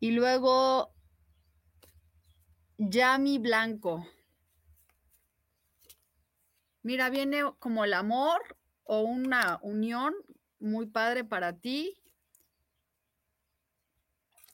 Y 0.00 0.12
luego, 0.12 0.94
Yami 2.78 3.38
Blanco. 3.38 4.06
Mira, 6.82 7.08
viene 7.08 7.42
como 7.58 7.84
el 7.84 7.94
amor 7.94 8.56
o 8.82 9.00
una 9.00 9.58
unión 9.62 10.14
muy 10.58 10.86
padre 10.86 11.24
para 11.24 11.58
ti. 11.58 11.96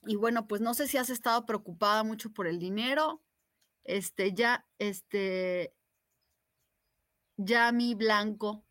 Y 0.07 0.17
bueno, 0.17 0.47
pues 0.47 0.61
no 0.61 0.75
sé 0.75 0.87
si 0.87 0.97
has 0.97 1.11
estado 1.11 1.45
preocupada 1.47 2.05
mucho 2.05 2.31
por 2.31 2.47
el 2.47 2.59
dinero. 2.59 3.23
Este, 3.85 4.33
ya, 4.33 4.67
este, 4.79 5.75
Yami 7.37 7.95
Blanco. 7.95 8.65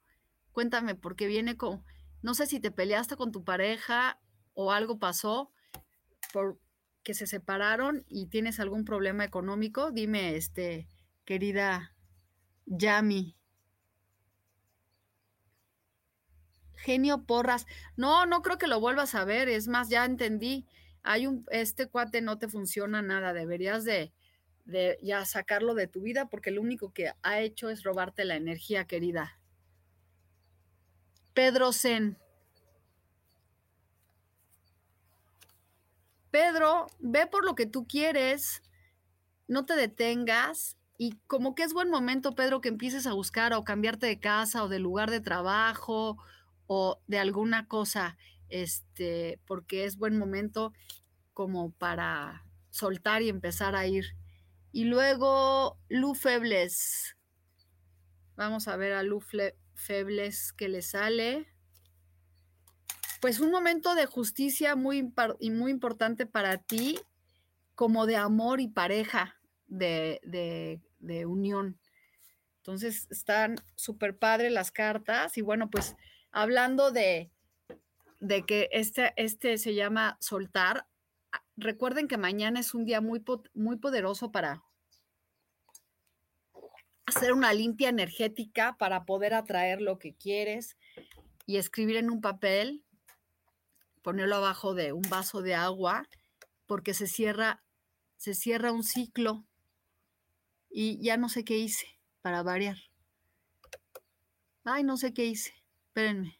Cuéntame, 0.51 0.95
porque 0.95 1.27
viene 1.27 1.57
con, 1.57 1.83
no 2.21 2.33
sé 2.33 2.47
si 2.47 2.59
te 2.59 2.71
peleaste 2.71 3.15
con 3.15 3.31
tu 3.31 3.43
pareja 3.43 4.19
o 4.53 4.71
algo 4.71 4.99
pasó 4.99 5.51
por 6.33 6.59
que 7.03 7.13
se 7.13 7.27
separaron 7.27 8.05
y 8.07 8.27
tienes 8.27 8.59
algún 8.59 8.85
problema 8.85 9.23
económico, 9.23 9.91
dime, 9.91 10.35
este, 10.35 10.87
querida 11.25 11.93
Yami. 12.65 13.35
Genio 16.75 17.23
Porras. 17.25 17.65
No, 17.97 18.25
no 18.25 18.41
creo 18.41 18.57
que 18.57 18.67
lo 18.67 18.79
vuelvas 18.79 19.15
a 19.15 19.25
ver. 19.25 19.49
Es 19.49 19.67
más, 19.67 19.89
ya 19.89 20.05
entendí. 20.05 20.65
Hay 21.03 21.27
un, 21.27 21.45
este 21.51 21.87
cuate 21.87 22.21
no 22.21 22.37
te 22.37 22.47
funciona 22.47 23.01
nada. 23.01 23.33
Deberías 23.33 23.83
de, 23.83 24.13
de 24.65 24.97
ya 25.01 25.25
sacarlo 25.25 25.73
de 25.73 25.87
tu 25.87 26.01
vida 26.01 26.29
porque 26.29 26.51
lo 26.51 26.61
único 26.61 26.93
que 26.93 27.11
ha 27.21 27.39
hecho 27.41 27.69
es 27.69 27.83
robarte 27.83 28.23
la 28.25 28.35
energía, 28.35 28.85
querida. 28.85 29.39
Pedro 31.33 31.73
Zen. 31.73 32.17
Pedro, 36.31 36.87
ve 36.99 37.27
por 37.27 37.45
lo 37.45 37.55
que 37.55 37.65
tú 37.65 37.87
quieres, 37.87 38.61
no 39.47 39.65
te 39.65 39.75
detengas 39.75 40.77
y 40.97 41.17
como 41.27 41.55
que 41.55 41.63
es 41.63 41.73
buen 41.73 41.89
momento, 41.89 42.35
Pedro, 42.35 42.61
que 42.61 42.69
empieces 42.69 43.07
a 43.07 43.13
buscar 43.13 43.53
o 43.53 43.63
cambiarte 43.63 44.05
de 44.05 44.19
casa 44.19 44.63
o 44.63 44.67
de 44.67 44.79
lugar 44.79 45.09
de 45.09 45.21
trabajo 45.21 46.17
o 46.67 46.99
de 47.07 47.19
alguna 47.19 47.67
cosa, 47.67 48.17
este, 48.49 49.39
porque 49.45 49.85
es 49.85 49.97
buen 49.97 50.17
momento 50.17 50.73
como 51.33 51.71
para 51.71 52.45
soltar 52.69 53.21
y 53.21 53.29
empezar 53.29 53.75
a 53.75 53.87
ir. 53.87 54.15
Y 54.71 54.83
luego 54.83 55.79
Lu 55.87 56.13
Febles. 56.13 57.15
Vamos 58.35 58.67
a 58.67 58.75
ver 58.75 58.93
a 58.93 59.03
Lu 59.03 59.23
Febles 59.73 60.53
que 60.53 60.69
le 60.69 60.81
sale 60.81 61.47
pues 63.19 63.39
un 63.39 63.51
momento 63.51 63.95
de 63.95 64.05
justicia 64.05 64.75
muy, 64.75 65.13
y 65.39 65.51
muy 65.51 65.71
importante 65.71 66.25
para 66.25 66.57
ti, 66.57 66.99
como 67.75 68.05
de 68.05 68.15
amor 68.15 68.61
y 68.61 68.67
pareja, 68.67 69.39
de, 69.67 70.81
unión. 71.27 71.79
Entonces 72.57 73.07
están 73.09 73.55
súper 73.75 74.17
padres 74.17 74.51
las 74.51 74.71
cartas 74.71 75.37
y 75.37 75.41
bueno, 75.41 75.69
pues 75.69 75.95
hablando 76.31 76.91
de, 76.91 77.31
de 78.19 78.45
que 78.45 78.69
este, 78.71 79.13
este 79.15 79.57
se 79.57 79.75
llama 79.75 80.17
soltar, 80.19 80.87
recuerden 81.55 82.07
que 82.07 82.17
mañana 82.17 82.59
es 82.59 82.73
un 82.73 82.85
día 82.85 83.01
muy, 83.01 83.23
muy 83.53 83.77
poderoso 83.77 84.31
para 84.31 84.63
hacer 87.05 87.33
una 87.33 87.53
limpia 87.53 87.89
energética 87.89 88.75
para 88.77 89.05
poder 89.05 89.33
atraer 89.33 89.81
lo 89.81 89.97
que 89.97 90.13
quieres 90.13 90.77
y 91.45 91.57
escribir 91.57 91.97
en 91.97 92.11
un 92.11 92.21
papel 92.21 92.83
ponerlo 94.01 94.35
abajo 94.35 94.73
de 94.73 94.93
un 94.93 95.03
vaso 95.09 95.41
de 95.41 95.55
agua 95.55 96.07
porque 96.65 96.93
se 96.93 97.07
cierra, 97.07 97.63
se 98.17 98.33
cierra 98.33 98.71
un 98.71 98.83
ciclo 98.83 99.45
y 100.69 101.01
ya 101.03 101.17
no 101.17 101.29
sé 101.29 101.43
qué 101.43 101.57
hice 101.57 101.99
para 102.21 102.43
variar. 102.43 102.77
Ay, 104.63 104.83
no 104.83 104.97
sé 104.97 105.13
qué 105.13 105.25
hice. 105.25 105.53
Espérenme. 105.87 106.37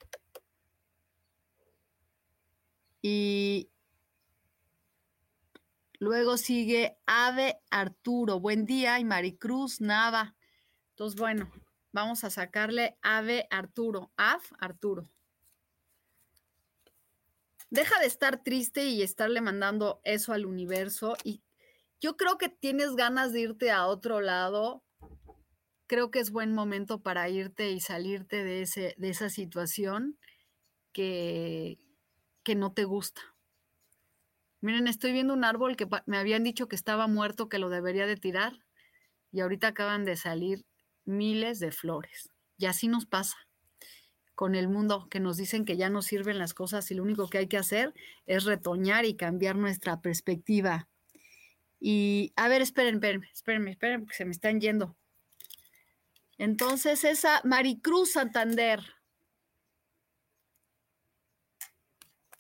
Y 3.02 3.70
luego 6.00 6.38
sigue 6.38 6.98
Ave 7.08 7.60
Arturo. 7.72 8.40
Buen 8.40 8.66
día 8.66 9.00
y 9.00 9.06
Maricruz 9.06 9.82
Nava. 9.82 10.36
Entonces, 10.92 11.20
bueno, 11.20 11.52
vamos 11.92 12.24
a 12.24 12.30
sacarle 12.30 12.98
Ave 13.02 13.48
Arturo. 13.50 14.12
Av 14.16 14.42
Arturo 14.60 15.10
deja 17.70 18.00
de 18.00 18.08
estar 18.08 18.44
triste 18.44 18.86
y 18.86 19.02
estarle 19.02 19.42
mandando 19.42 20.02
eso 20.04 20.34
al 20.34 20.46
universo. 20.46 21.16
Y 21.24 21.44
yo 22.00 22.18
creo 22.18 22.38
que 22.38 22.50
tienes 22.50 22.96
ganas 22.96 23.34
de 23.34 23.42
irte 23.42 23.72
a 23.72 23.88
otro 23.88 24.22
lado. 24.22 24.84
Creo 25.88 26.12
que 26.12 26.20
es 26.20 26.32
buen 26.32 26.54
momento 26.54 27.02
para 27.02 27.30
irte 27.30 27.72
y 27.72 27.80
salirte 27.80 28.44
de, 28.44 28.62
ese, 28.62 28.96
de 28.98 29.10
esa 29.10 29.30
situación 29.30 30.20
que, 30.94 31.78
que 32.44 32.56
no 32.56 32.74
te 32.74 32.86
gusta. 32.86 33.22
Miren, 34.62 34.88
estoy 34.88 35.14
viendo 35.14 35.34
un 35.34 35.46
árbol 35.46 35.78
que 35.78 35.88
me 36.06 36.18
habían 36.18 36.44
dicho 36.44 36.68
que 36.68 36.76
estaba 36.76 37.08
muerto, 37.08 37.48
que 37.48 37.60
lo 37.60 37.70
debería 37.70 38.06
de 38.06 38.18
tirar, 38.18 38.60
y 39.32 39.40
ahorita 39.40 39.68
acaban 39.70 40.04
de 40.04 40.18
salir 40.18 40.66
miles 41.06 41.60
de 41.60 41.72
flores. 41.72 42.30
Y 42.58 42.66
así 42.66 42.90
nos 42.90 43.06
pasa 43.06 43.38
con 44.40 44.56
el 44.56 44.70
mundo, 44.70 45.10
que 45.10 45.20
nos 45.20 45.36
dicen 45.36 45.66
que 45.66 45.76
ya 45.76 45.90
no 45.90 46.02
sirven 46.02 46.38
las 46.38 46.54
cosas 46.54 46.90
y 46.92 46.96
lo 46.96 47.04
único 47.04 47.30
que 47.30 47.40
hay 47.40 47.48
que 47.48 47.58
hacer 47.58 47.94
es 48.26 48.46
retoñar 48.46 49.04
y 49.04 49.18
cambiar 49.18 49.58
nuestra 49.58 50.00
perspectiva. 50.00 50.88
Y, 51.78 52.32
a 52.38 52.48
ver, 52.48 52.62
esperen, 52.62 52.96
esperen, 52.96 53.26
esperen, 53.34 53.68
esperen, 53.68 54.00
porque 54.00 54.16
se 54.16 54.24
me 54.24 54.32
están 54.32 54.62
yendo. 54.62 54.96
Entonces, 56.38 57.04
esa 57.04 57.42
Maricruz 57.44 58.14
Santander. 58.14 58.80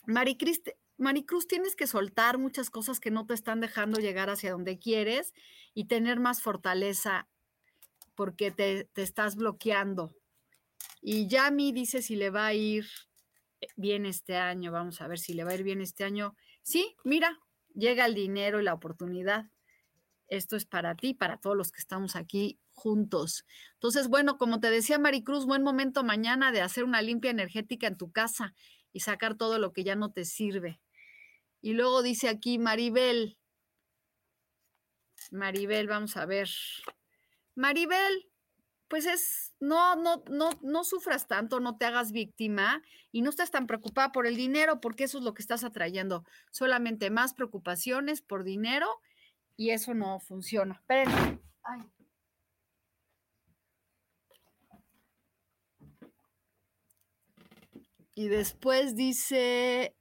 Maricruz, 0.06 1.48
tienes 1.50 1.76
que 1.76 1.86
soltar 1.86 2.38
muchas 2.38 2.70
cosas 2.70 3.02
que 3.02 3.12
no 3.12 3.26
te 3.26 3.34
están 3.34 3.60
dejando 3.60 4.00
llegar 4.00 4.30
hacia 4.30 4.52
donde 4.52 4.80
quieres 4.80 5.34
y 5.74 5.84
tener 5.84 6.22
más 6.22 6.42
fortaleza 6.42 7.28
porque 8.16 8.52
te, 8.52 8.86
te 8.86 9.02
estás 9.02 9.36
bloqueando. 9.36 10.16
Y 11.02 11.28
Yami 11.28 11.72
dice 11.72 12.02
si 12.02 12.16
le 12.16 12.30
va 12.30 12.48
a 12.48 12.54
ir 12.54 12.86
bien 13.76 14.06
este 14.06 14.36
año. 14.36 14.72
Vamos 14.72 15.02
a 15.02 15.08
ver 15.08 15.20
si 15.20 15.34
le 15.34 15.44
va 15.44 15.52
a 15.52 15.56
ir 15.56 15.64
bien 15.64 15.82
este 15.82 16.04
año. 16.04 16.36
Sí, 16.62 16.96
mira, 17.04 17.40
llega 17.74 18.06
el 18.06 18.16
dinero 18.16 18.60
y 18.60 18.64
la 18.64 18.74
oportunidad. 18.74 19.46
Esto 20.28 20.56
es 20.56 20.66
para 20.66 20.96
ti, 20.96 21.14
para 21.14 21.38
todos 21.38 21.58
los 21.58 21.72
que 21.72 21.80
estamos 21.80 22.16
aquí 22.16 22.60
juntos. 22.72 23.46
Entonces, 23.74 24.08
bueno, 24.08 24.38
como 24.38 24.60
te 24.60 24.70
decía 24.70 25.00
Maricruz, 25.00 25.46
buen 25.46 25.64
momento 25.64 26.04
mañana 26.04 26.52
de 26.52 26.62
hacer 26.62 26.84
una 26.84 27.02
limpia 27.02 27.32
energética 27.32 27.88
en 27.88 27.98
tu 27.98 28.12
casa 28.12 28.54
y 28.94 29.00
sacar 29.00 29.36
todo 29.36 29.58
lo 29.58 29.74
que 29.74 29.84
ya 29.84 29.96
no 29.96 30.12
te 30.12 30.26
sirve. 30.26 30.80
Y 31.62 31.74
luego 31.74 32.04
dice 32.04 32.30
aquí 32.30 32.58
Maribel. 32.58 33.38
Maribel, 35.32 35.88
vamos 35.88 36.16
a 36.16 36.26
ver. 36.26 36.50
Maribel, 37.56 38.29
pues 38.90 39.06
es, 39.06 39.54
no, 39.60 39.96
no, 39.96 40.24
no, 40.30 40.50
no 40.62 40.84
sufras 40.84 41.28
tanto, 41.28 41.60
no 41.60 41.78
te 41.78 41.86
hagas 41.86 42.12
víctima 42.12 42.82
y 43.12 43.22
no 43.22 43.30
estés 43.30 43.52
tan 43.52 43.68
preocupada 43.68 44.12
por 44.12 44.26
el 44.26 44.36
dinero, 44.36 44.82
porque 44.82 45.06
eso 45.06 45.20
es 45.20 45.24
lo 45.24 45.34
que 45.34 45.44
estás 45.44 45.64
atrayendo. 45.64 46.26
Solamente 46.52 47.10
más 47.12 47.34
preocupaciones 47.34 48.22
por 48.22 48.44
dinero 48.44 48.88
y 49.56 49.70
eso 49.70 49.94
no 49.94 50.20
funciona. 50.20 50.76
Esperen. 50.76 51.40
Y 58.16 58.28
después 58.28 58.96
dice 58.96 59.96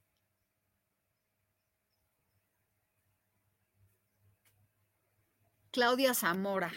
Claudia 5.71 6.13
Zamora. 6.13 6.73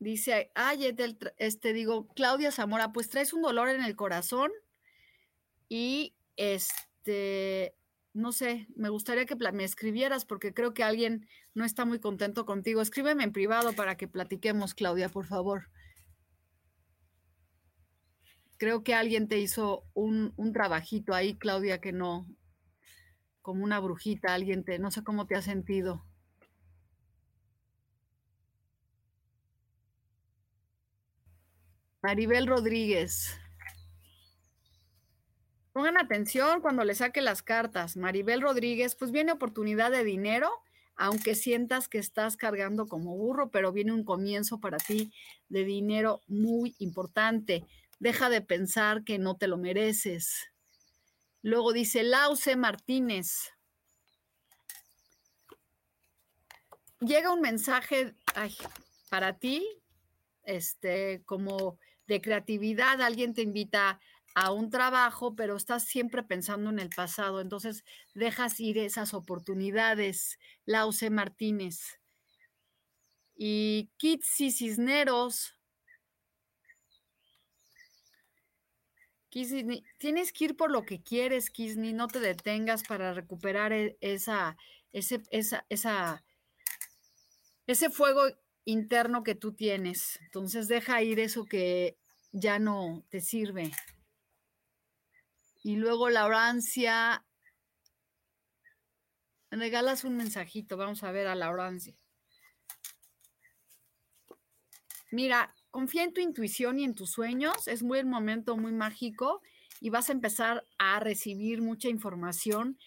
Dice, 0.00 0.52
ay, 0.54 0.94
este, 1.38 1.72
digo, 1.72 2.06
Claudia 2.14 2.52
Zamora, 2.52 2.92
pues 2.92 3.08
traes 3.08 3.32
un 3.32 3.42
dolor 3.42 3.68
en 3.68 3.82
el 3.82 3.96
corazón 3.96 4.52
y 5.68 6.14
este, 6.36 7.74
no 8.12 8.30
sé, 8.32 8.68
me 8.76 8.90
gustaría 8.90 9.26
que 9.26 9.34
me 9.52 9.64
escribieras 9.64 10.24
porque 10.24 10.54
creo 10.54 10.72
que 10.72 10.84
alguien 10.84 11.26
no 11.54 11.64
está 11.64 11.84
muy 11.84 11.98
contento 11.98 12.46
contigo. 12.46 12.80
Escríbeme 12.80 13.24
en 13.24 13.32
privado 13.32 13.72
para 13.72 13.96
que 13.96 14.06
platiquemos, 14.06 14.74
Claudia, 14.74 15.08
por 15.08 15.26
favor. 15.26 15.68
Creo 18.56 18.82
que 18.82 18.94
alguien 18.94 19.28
te 19.28 19.38
hizo 19.38 19.84
un, 19.94 20.32
un 20.36 20.52
trabajito 20.52 21.14
ahí, 21.14 21.36
Claudia, 21.36 21.80
que 21.80 21.92
no, 21.92 22.26
como 23.40 23.64
una 23.64 23.80
brujita, 23.80 24.34
alguien 24.34 24.64
te, 24.64 24.78
no 24.78 24.90
sé 24.90 25.02
cómo 25.02 25.26
te 25.26 25.34
ha 25.34 25.42
sentido. 25.42 26.04
Maribel 32.00 32.46
Rodríguez. 32.46 33.36
Pongan 35.72 35.98
atención 35.98 36.60
cuando 36.60 36.84
le 36.84 36.94
saque 36.94 37.20
las 37.20 37.42
cartas. 37.42 37.96
Maribel 37.96 38.40
Rodríguez, 38.40 38.94
pues 38.94 39.10
viene 39.10 39.32
oportunidad 39.32 39.90
de 39.90 40.04
dinero, 40.04 40.50
aunque 40.96 41.34
sientas 41.34 41.88
que 41.88 41.98
estás 41.98 42.36
cargando 42.36 42.86
como 42.86 43.16
burro, 43.16 43.50
pero 43.50 43.72
viene 43.72 43.92
un 43.92 44.04
comienzo 44.04 44.60
para 44.60 44.78
ti 44.78 45.12
de 45.48 45.64
dinero 45.64 46.20
muy 46.28 46.76
importante. 46.78 47.64
Deja 47.98 48.28
de 48.30 48.42
pensar 48.42 49.02
que 49.02 49.18
no 49.18 49.36
te 49.36 49.48
lo 49.48 49.58
mereces. 49.58 50.52
Luego 51.42 51.72
dice 51.72 52.04
Lauce 52.04 52.54
Martínez. 52.54 53.52
Llega 57.00 57.32
un 57.32 57.40
mensaje 57.40 58.14
para 59.08 59.38
ti, 59.38 59.64
este, 60.42 61.22
como 61.24 61.78
de 62.08 62.20
creatividad, 62.20 63.00
alguien 63.00 63.34
te 63.34 63.42
invita 63.42 64.00
a 64.34 64.52
un 64.52 64.70
trabajo, 64.70 65.34
pero 65.36 65.56
estás 65.56 65.84
siempre 65.84 66.22
pensando 66.22 66.70
en 66.70 66.78
el 66.78 66.90
pasado, 66.90 67.40
entonces 67.40 67.84
dejas 68.14 68.58
ir 68.60 68.78
esas 68.78 69.14
oportunidades. 69.14 70.38
Lauce 70.64 71.10
Martínez. 71.10 72.00
Y 73.36 73.90
Kitsi 73.98 74.50
Cisneros. 74.50 75.54
Kisney, 79.30 79.84
tienes 79.98 80.32
que 80.32 80.46
ir 80.46 80.56
por 80.56 80.70
lo 80.70 80.84
que 80.84 81.02
quieres, 81.02 81.50
Kisney, 81.50 81.92
no 81.92 82.08
te 82.08 82.18
detengas 82.18 82.82
para 82.82 83.12
recuperar 83.12 83.72
e, 83.72 83.98
esa, 84.00 84.56
ese, 84.92 85.22
esa, 85.30 85.66
esa, 85.68 86.24
ese 87.66 87.90
fuego 87.90 88.22
interno 88.68 89.22
que 89.22 89.34
tú 89.34 89.54
tienes. 89.54 90.18
Entonces 90.20 90.68
deja 90.68 91.02
ir 91.02 91.20
eso 91.20 91.46
que 91.46 91.96
ya 92.32 92.58
no 92.58 93.02
te 93.08 93.22
sirve. 93.22 93.72
Y 95.62 95.76
luego 95.76 96.10
Laurancia, 96.10 97.24
regalas 99.50 100.04
un 100.04 100.18
mensajito, 100.18 100.76
vamos 100.76 101.02
a 101.02 101.12
ver 101.12 101.28
a 101.28 101.34
Laurancia. 101.34 101.94
Mira, 105.10 105.54
confía 105.70 106.04
en 106.04 106.12
tu 106.12 106.20
intuición 106.20 106.78
y 106.78 106.84
en 106.84 106.94
tus 106.94 107.10
sueños, 107.10 107.68
es 107.68 107.82
muy 107.82 107.98
el 107.98 108.06
momento 108.06 108.58
muy 108.58 108.72
mágico 108.72 109.40
y 109.80 109.88
vas 109.88 110.10
a 110.10 110.12
empezar 110.12 110.66
a 110.76 111.00
recibir 111.00 111.62
mucha 111.62 111.88
información 111.88 112.78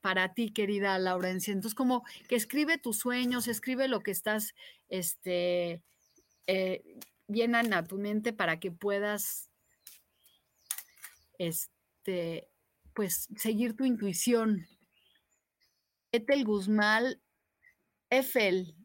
para 0.00 0.34
ti, 0.34 0.52
querida 0.52 0.98
Laurencia. 0.98 1.52
Entonces, 1.52 1.74
como 1.74 2.04
que 2.28 2.36
escribe 2.36 2.78
tus 2.78 2.98
sueños, 2.98 3.48
escribe 3.48 3.88
lo 3.88 4.00
que 4.00 4.10
estás, 4.10 4.54
este, 4.88 5.82
eh, 6.46 6.82
a 7.72 7.84
tu 7.84 7.98
mente 7.98 8.32
para 8.32 8.60
que 8.60 8.70
puedas, 8.70 9.48
este, 11.38 12.48
pues, 12.94 13.28
seguir 13.36 13.74
tu 13.74 13.84
intuición. 13.84 14.66
Etel 16.12 16.44
Guzmán, 16.44 17.20
Eiffel, 18.10 18.76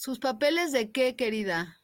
¿Sus 0.00 0.18
papeles 0.18 0.72
de 0.72 0.92
qué, 0.92 1.14
querida? 1.14 1.79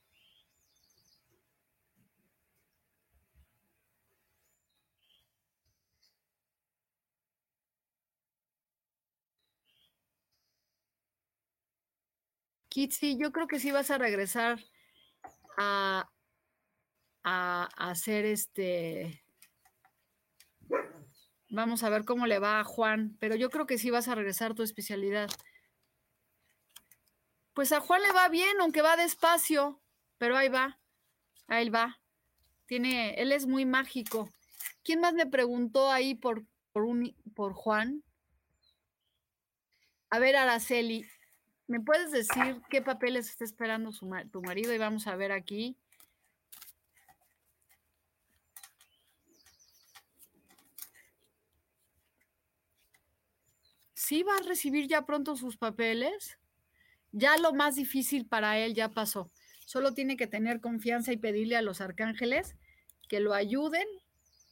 Kitsi, 12.77 13.17
yo 13.17 13.33
creo 13.33 13.47
que 13.47 13.59
sí 13.59 13.71
vas 13.71 13.91
a 13.91 13.97
regresar 13.97 14.63
a, 15.57 16.11
a, 17.25 17.69
hacer 17.79 18.27
este. 18.27 19.25
Vamos 21.49 21.83
a 21.83 21.89
ver 21.89 22.05
cómo 22.05 22.27
le 22.27 22.39
va 22.39 22.61
a 22.61 22.65
Juan, 22.65 23.17
pero 23.19 23.35
yo 23.35 23.49
creo 23.49 23.65
que 23.65 23.79
sí 23.79 23.89
vas 23.89 24.09
a 24.09 24.15
regresar 24.15 24.53
tu 24.53 24.63
especialidad. 24.63 25.31
Pues 27.55 27.73
a 27.73 27.81
Juan 27.81 28.03
le 28.03 28.13
va 28.13 28.29
bien, 28.29 28.61
aunque 28.61 28.83
va 28.83 28.99
despacio, 28.99 29.81
pero 30.19 30.37
ahí 30.37 30.51
va, 30.51 30.79
ahí 31.47 31.71
va. 31.71 31.99
Tiene, 32.67 33.15
él 33.15 33.33
es 33.33 33.47
muy 33.47 33.65
mágico. 33.65 34.29
¿Quién 34.85 35.01
más 35.01 35.15
me 35.15 35.25
preguntó 35.25 35.91
ahí 35.91 36.15
por, 36.15 36.45
por, 36.73 36.85
un, 36.85 37.17
por 37.35 37.55
Juan? 37.55 38.05
A 40.11 40.19
ver, 40.19 40.37
Araceli, 40.37 41.07
¿me 41.69 41.81
puedes 41.81 42.13
decir 42.13 42.63
qué 42.71 42.83
papeles 42.83 43.31
está 43.31 43.45
esperando 43.45 43.91
tu 44.31 44.43
marido? 44.43 44.73
Y 44.73 44.79
vamos 44.79 45.07
a 45.07 45.17
ver 45.17 45.33
aquí. 45.33 45.77
¿Sí 53.95 54.23
va 54.23 54.37
a 54.37 54.43
recibir 54.43 54.87
ya 54.87 55.05
pronto 55.05 55.35
sus 55.35 55.57
papeles? 55.57 56.39
Ya 57.11 57.37
lo 57.39 57.53
más 57.53 57.75
difícil 57.75 58.27
para 58.27 58.59
él 58.59 58.75
ya 58.75 58.91
pasó. 58.91 59.33
Solo 59.65 59.95
tiene 59.95 60.17
que 60.17 60.29
tener 60.29 60.61
confianza 60.61 61.13
y 61.13 61.17
pedirle 61.17 61.57
a 61.57 61.63
los 61.63 61.81
arcángeles 61.81 62.55
que 63.09 63.19
lo 63.19 63.35
ayuden 63.35 63.87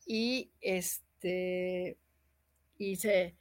y 0.06 0.50
este 0.60 1.96
y 2.78 2.96
se, 2.96 3.36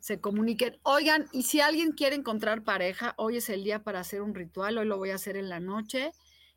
se 0.00 0.20
comuniquen. 0.20 0.78
Oigan, 0.82 1.28
y 1.32 1.42
si 1.42 1.60
alguien 1.60 1.92
quiere 1.92 2.16
encontrar 2.16 2.64
pareja, 2.64 3.14
hoy 3.16 3.38
es 3.38 3.48
el 3.48 3.64
día 3.64 3.82
para 3.82 4.00
hacer 4.00 4.22
un 4.22 4.34
ritual, 4.34 4.78
hoy 4.78 4.86
lo 4.86 4.98
voy 4.98 5.10
a 5.10 5.16
hacer 5.16 5.36
en 5.36 5.48
la 5.48 5.60
noche. 5.60 6.12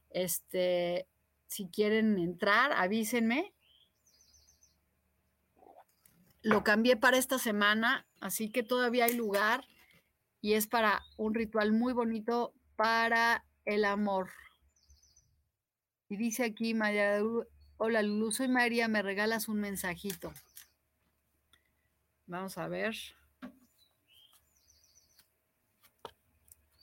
Este, 0.09 1.07
si 1.47 1.67
quieren 1.67 2.17
entrar, 2.19 2.71
avísenme. 2.73 3.53
Lo 6.41 6.63
cambié 6.63 6.95
para 6.95 7.17
esta 7.17 7.37
semana, 7.37 8.07
así 8.21 8.49
que 8.49 8.63
todavía 8.63 9.05
hay 9.05 9.15
lugar 9.15 9.65
y 10.41 10.53
es 10.53 10.67
para 10.67 11.01
un 11.17 11.33
ritual 11.33 11.73
muy 11.73 11.91
bonito 11.93 12.53
para 12.75 13.45
el 13.65 13.83
amor. 13.83 14.29
Y 16.07 16.15
dice 16.15 16.45
aquí 16.45 16.73
María, 16.73 17.21
hola 17.77 18.01
Lulu, 18.01 18.31
soy 18.31 18.47
María, 18.47 18.87
me 18.87 19.01
regalas 19.01 19.49
un 19.49 19.59
mensajito. 19.59 20.33
Vamos 22.25 22.57
a 22.57 22.67
ver. 22.67 22.95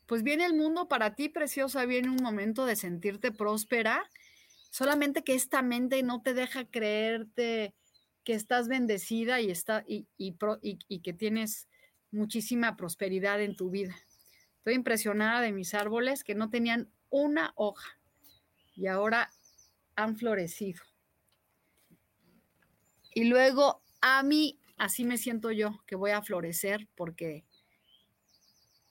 Pues 0.06 0.22
viene 0.22 0.46
el 0.46 0.54
mundo 0.54 0.88
para 0.88 1.14
ti, 1.14 1.28
preciosa, 1.28 1.84
viene 1.84 2.08
un 2.08 2.22
momento 2.22 2.64
de 2.64 2.76
sentirte 2.76 3.32
próspera, 3.32 4.08
solamente 4.70 5.24
que 5.24 5.34
esta 5.34 5.62
mente 5.62 6.02
no 6.02 6.22
te 6.22 6.32
deja 6.32 6.64
creerte 6.64 7.74
que 8.24 8.34
estás 8.34 8.68
bendecida 8.68 9.40
y, 9.40 9.50
está, 9.50 9.84
y, 9.86 10.06
y 10.16 11.00
que 11.00 11.12
tienes 11.12 11.68
muchísima 12.10 12.76
prosperidad 12.76 13.40
en 13.40 13.56
tu 13.56 13.70
vida. 13.70 13.96
Estoy 14.58 14.74
impresionada 14.74 15.40
de 15.40 15.52
mis 15.52 15.74
árboles 15.74 16.24
que 16.24 16.34
no 16.34 16.50
tenían 16.50 16.90
una 17.10 17.52
hoja 17.54 17.98
y 18.74 18.88
ahora 18.88 19.30
han 19.94 20.16
florecido. 20.16 20.82
Y 23.14 23.24
luego 23.24 23.82
a 24.00 24.22
mí, 24.22 24.58
así 24.76 25.04
me 25.04 25.18
siento 25.18 25.50
yo, 25.50 25.80
que 25.86 25.96
voy 25.96 26.10
a 26.10 26.22
florecer 26.22 26.88
porque 26.96 27.44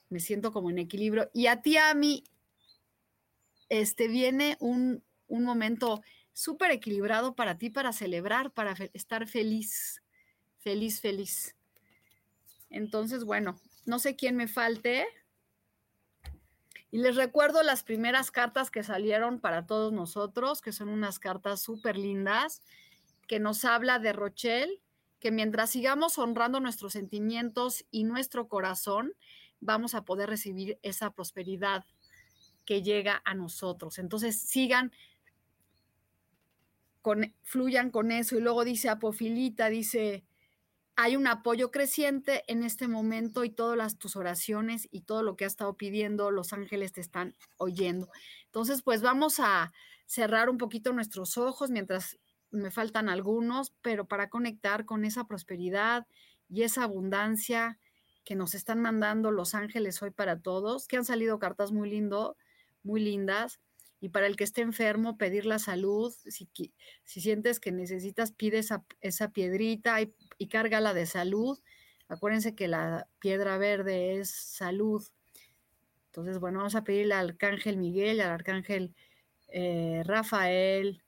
me 0.09 0.19
siento 0.19 0.51
como 0.51 0.69
en 0.69 0.79
equilibrio. 0.79 1.29
Y 1.33 1.47
a 1.47 1.61
ti, 1.61 1.77
a 1.77 1.93
mí, 1.93 2.23
este 3.69 4.07
viene 4.07 4.57
un, 4.59 5.03
un 5.27 5.43
momento 5.43 6.01
súper 6.33 6.71
equilibrado 6.71 7.35
para 7.35 7.57
ti, 7.57 7.69
para 7.69 7.93
celebrar, 7.93 8.51
para 8.51 8.75
estar 8.93 9.27
feliz, 9.27 10.03
feliz, 10.59 11.01
feliz. 11.01 11.55
Entonces, 12.69 13.23
bueno, 13.23 13.59
no 13.85 13.99
sé 13.99 14.15
quién 14.15 14.35
me 14.35 14.47
falte. 14.47 15.07
Y 16.91 16.97
les 16.97 17.15
recuerdo 17.15 17.63
las 17.63 17.83
primeras 17.83 18.31
cartas 18.31 18.71
que 18.71 18.83
salieron 18.83 19.39
para 19.39 19.65
todos 19.65 19.91
nosotros, 19.93 20.61
que 20.61 20.71
son 20.71 20.89
unas 20.89 21.19
cartas 21.19 21.61
súper 21.61 21.97
lindas, 21.97 22.61
que 23.27 23.39
nos 23.39 23.65
habla 23.65 23.99
de 23.99 24.13
Rochelle, 24.13 24.81
que 25.19 25.31
mientras 25.31 25.71
sigamos 25.71 26.17
honrando 26.17 26.59
nuestros 26.59 26.93
sentimientos 26.93 27.85
y 27.91 28.03
nuestro 28.03 28.47
corazón, 28.47 29.13
vamos 29.59 29.95
a 29.95 30.05
poder 30.05 30.29
recibir 30.29 30.79
esa 30.81 31.11
prosperidad 31.11 31.85
que 32.65 32.81
llega 32.81 33.21
a 33.25 33.33
nosotros. 33.33 33.99
Entonces, 33.99 34.39
sigan, 34.39 34.91
fluyan 37.43 37.91
con 37.91 38.11
eso. 38.11 38.37
Y 38.37 38.41
luego 38.41 38.65
dice 38.65 38.89
Apofilita, 38.89 39.69
dice, 39.69 40.25
hay 40.95 41.15
un 41.15 41.27
apoyo 41.27 41.71
creciente 41.71 42.43
en 42.47 42.63
este 42.63 42.87
momento 42.87 43.43
y 43.43 43.49
todas 43.49 43.77
las, 43.77 43.97
tus 43.97 44.15
oraciones 44.15 44.87
y 44.91 45.01
todo 45.01 45.23
lo 45.23 45.35
que 45.35 45.45
has 45.45 45.53
estado 45.53 45.75
pidiendo, 45.75 46.31
los 46.31 46.53
ángeles 46.53 46.93
te 46.93 47.01
están 47.01 47.35
oyendo. 47.57 48.09
Entonces, 48.45 48.81
pues 48.81 49.01
vamos 49.01 49.39
a 49.39 49.73
cerrar 50.05 50.49
un 50.49 50.57
poquito 50.57 50.93
nuestros 50.93 51.37
ojos 51.37 51.69
mientras 51.69 52.17
me 52.51 52.71
faltan 52.71 53.09
algunos, 53.09 53.73
pero 53.81 54.07
para 54.07 54.29
conectar 54.29 54.85
con 54.85 55.03
esa 55.03 55.25
prosperidad 55.25 56.07
y 56.47 56.63
esa 56.63 56.83
abundancia 56.83 57.77
que 58.25 58.35
nos 58.35 58.55
están 58.55 58.81
mandando 58.81 59.31
los 59.31 59.55
ángeles 59.55 60.01
hoy 60.01 60.11
para 60.11 60.41
todos, 60.41 60.87
que 60.87 60.97
han 60.97 61.05
salido 61.05 61.39
cartas 61.39 61.71
muy 61.71 61.89
lindo, 61.89 62.35
muy 62.83 62.99
lindas. 62.99 63.59
Y 64.01 64.09
para 64.09 64.27
el 64.27 64.35
que 64.35 64.43
esté 64.43 64.61
enfermo, 64.61 65.17
pedir 65.17 65.45
la 65.45 65.59
salud. 65.59 66.13
Si, 66.27 66.49
si 67.03 67.21
sientes 67.21 67.59
que 67.59 67.71
necesitas, 67.71 68.31
pide 68.31 68.57
esa, 68.57 68.83
esa 68.99 69.29
piedrita 69.31 69.99
y 70.01 70.47
cárgala 70.47 70.93
de 70.93 71.05
salud. 71.05 71.57
Acuérdense 72.07 72.55
que 72.55 72.67
la 72.67 73.07
piedra 73.19 73.57
verde 73.57 74.19
es 74.19 74.29
salud. 74.29 75.03
Entonces, 76.07 76.39
bueno, 76.39 76.59
vamos 76.59 76.75
a 76.75 76.83
pedirle 76.83 77.13
al 77.13 77.29
arcángel 77.29 77.77
Miguel, 77.77 78.21
al 78.21 78.31
arcángel 78.31 78.93
eh, 79.49 80.01
Rafael 80.05 81.03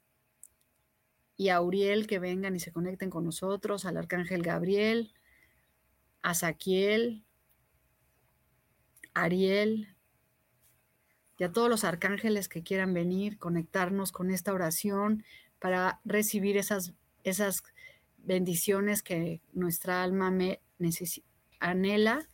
y 1.35 1.49
a 1.49 1.61
Uriel 1.61 2.07
que 2.07 2.19
vengan 2.19 2.55
y 2.55 2.59
se 2.59 2.71
conecten 2.71 3.09
con 3.09 3.23
nosotros, 3.23 3.85
al 3.85 3.97
arcángel 3.97 4.41
Gabriel, 4.41 5.13
a 6.21 6.33
Saquiel, 6.33 7.23
Ariel 9.13 9.95
y 11.37 11.43
a 11.43 11.51
todos 11.51 11.69
los 11.69 11.83
arcángeles 11.83 12.49
que 12.49 12.63
quieran 12.63 12.93
venir, 12.93 13.37
conectarnos 13.37 14.11
con 14.11 14.31
esta 14.31 14.53
oración 14.53 15.23
para 15.59 15.99
recibir 16.05 16.57
esas, 16.57 16.93
esas 17.23 17.63
bendiciones 18.17 19.03
que 19.03 19.41
nuestra 19.53 20.03
alma 20.03 20.31
me 20.31 20.59
anhela 21.59 22.27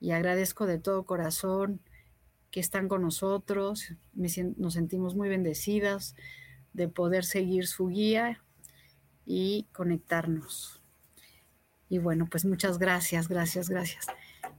y 0.00 0.10
agradezco 0.10 0.66
de 0.66 0.78
todo 0.78 1.04
corazón 1.04 1.80
que 2.50 2.60
están 2.60 2.88
con 2.88 3.02
nosotros. 3.02 3.94
nos 4.12 4.74
sentimos 4.74 5.14
muy 5.14 5.28
bendecidas 5.28 6.14
de 6.72 6.88
poder 6.88 7.24
seguir 7.24 7.66
su 7.66 7.88
guía 7.88 8.42
y 9.24 9.66
conectarnos. 9.72 10.83
Y 11.88 11.98
bueno, 11.98 12.26
pues 12.30 12.44
muchas 12.44 12.78
gracias, 12.78 13.28
gracias, 13.28 13.68
gracias. 13.68 14.06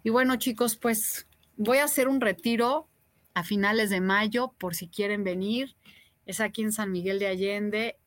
Y 0.03 0.09
bueno, 0.09 0.35
chicos, 0.35 0.75
pues 0.75 1.27
voy 1.57 1.79
a 1.79 1.85
hacer 1.85 2.07
un 2.07 2.21
retiro 2.21 2.87
a 3.33 3.43
finales 3.43 3.89
de 3.89 4.01
mayo 4.01 4.53
por 4.57 4.75
si 4.75 4.87
quieren 4.87 5.23
venir. 5.23 5.75
Es 6.25 6.39
aquí 6.39 6.61
en 6.61 6.71
San 6.71 6.91
Miguel 6.91 7.19
de 7.19 7.27
Allende. 7.27 7.97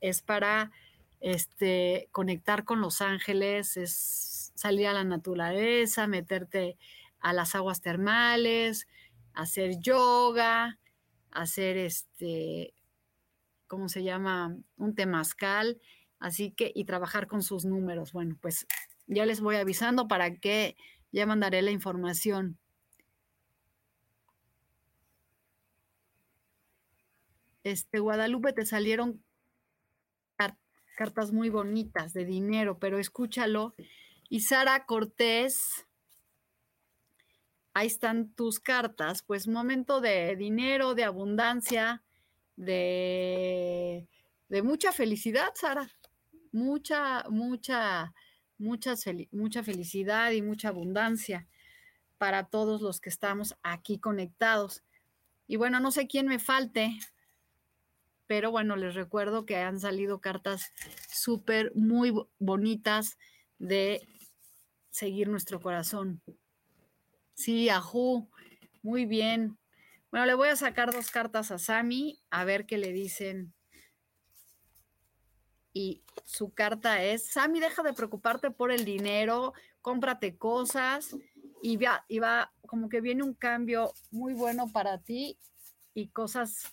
Es 0.00 0.22
para 0.22 0.72
este, 1.20 2.08
conectar 2.12 2.64
con 2.64 2.80
los 2.80 3.00
ángeles, 3.00 3.76
es 3.76 4.52
salir 4.54 4.86
a 4.88 4.92
la 4.92 5.04
naturaleza, 5.04 6.06
meterte 6.06 6.76
a 7.20 7.32
las 7.32 7.54
aguas 7.54 7.80
termales, 7.80 8.86
hacer 9.32 9.78
yoga, 9.80 10.78
hacer 11.30 11.76
este, 11.76 12.74
¿cómo 13.66 13.88
se 13.88 14.02
llama? 14.02 14.56
Un 14.76 14.94
temazcal. 14.94 15.80
Así 16.18 16.50
que, 16.50 16.72
y 16.74 16.84
trabajar 16.84 17.26
con 17.26 17.42
sus 17.42 17.64
números. 17.64 18.12
Bueno, 18.12 18.36
pues 18.40 18.66
ya 19.06 19.26
les 19.26 19.40
voy 19.40 19.56
avisando 19.56 20.08
para 20.08 20.36
que 20.36 20.76
ya 21.12 21.26
mandaré 21.26 21.62
la 21.62 21.70
información. 21.70 22.58
Este, 27.62 27.98
Guadalupe, 27.98 28.52
te 28.52 28.64
salieron 28.64 29.22
cartas 30.96 31.30
muy 31.30 31.50
bonitas 31.50 32.12
de 32.12 32.24
dinero, 32.24 32.78
pero 32.78 32.98
escúchalo. 32.98 33.74
Y 34.28 34.40
Sara 34.40 34.86
Cortés, 34.86 35.86
ahí 37.74 37.86
están 37.86 38.32
tus 38.32 38.58
cartas, 38.58 39.22
pues 39.22 39.46
momento 39.46 40.00
de 40.00 40.34
dinero, 40.34 40.94
de 40.94 41.04
abundancia, 41.04 42.02
de, 42.56 44.08
de 44.48 44.62
mucha 44.62 44.90
felicidad, 44.90 45.52
Sara. 45.54 45.88
Mucha, 46.56 47.22
mucha, 47.28 48.14
mucha, 48.56 48.94
mucha 49.30 49.62
felicidad 49.62 50.30
y 50.30 50.40
mucha 50.40 50.68
abundancia 50.68 51.46
para 52.16 52.44
todos 52.44 52.80
los 52.80 52.98
que 52.98 53.10
estamos 53.10 53.54
aquí 53.62 53.98
conectados. 53.98 54.82
Y 55.46 55.56
bueno, 55.56 55.80
no 55.80 55.90
sé 55.90 56.06
quién 56.06 56.28
me 56.28 56.38
falte, 56.38 56.98
pero 58.26 58.50
bueno, 58.50 58.74
les 58.76 58.94
recuerdo 58.94 59.44
que 59.44 59.58
han 59.58 59.78
salido 59.78 60.22
cartas 60.22 60.72
súper, 61.10 61.72
muy 61.74 62.14
bonitas 62.38 63.18
de 63.58 64.08
seguir 64.88 65.28
nuestro 65.28 65.60
corazón. 65.60 66.22
Sí, 67.34 67.68
ajú, 67.68 68.30
muy 68.82 69.04
bien. 69.04 69.58
Bueno, 70.10 70.24
le 70.24 70.32
voy 70.32 70.48
a 70.48 70.56
sacar 70.56 70.90
dos 70.90 71.10
cartas 71.10 71.50
a 71.50 71.58
Sami, 71.58 72.18
a 72.30 72.46
ver 72.46 72.64
qué 72.64 72.78
le 72.78 72.94
dicen. 72.94 73.52
Y 75.76 76.00
su 76.24 76.54
carta 76.54 77.04
es, 77.04 77.26
Sami, 77.26 77.60
deja 77.60 77.82
de 77.82 77.92
preocuparte 77.92 78.50
por 78.50 78.72
el 78.72 78.86
dinero, 78.86 79.52
cómprate 79.82 80.38
cosas 80.38 81.14
y 81.60 81.76
va, 81.76 82.02
y 82.08 82.18
va, 82.18 82.50
como 82.66 82.88
que 82.88 83.02
viene 83.02 83.22
un 83.22 83.34
cambio 83.34 83.92
muy 84.10 84.32
bueno 84.32 84.72
para 84.72 85.02
ti 85.02 85.38
y 85.92 86.08
cosas 86.08 86.72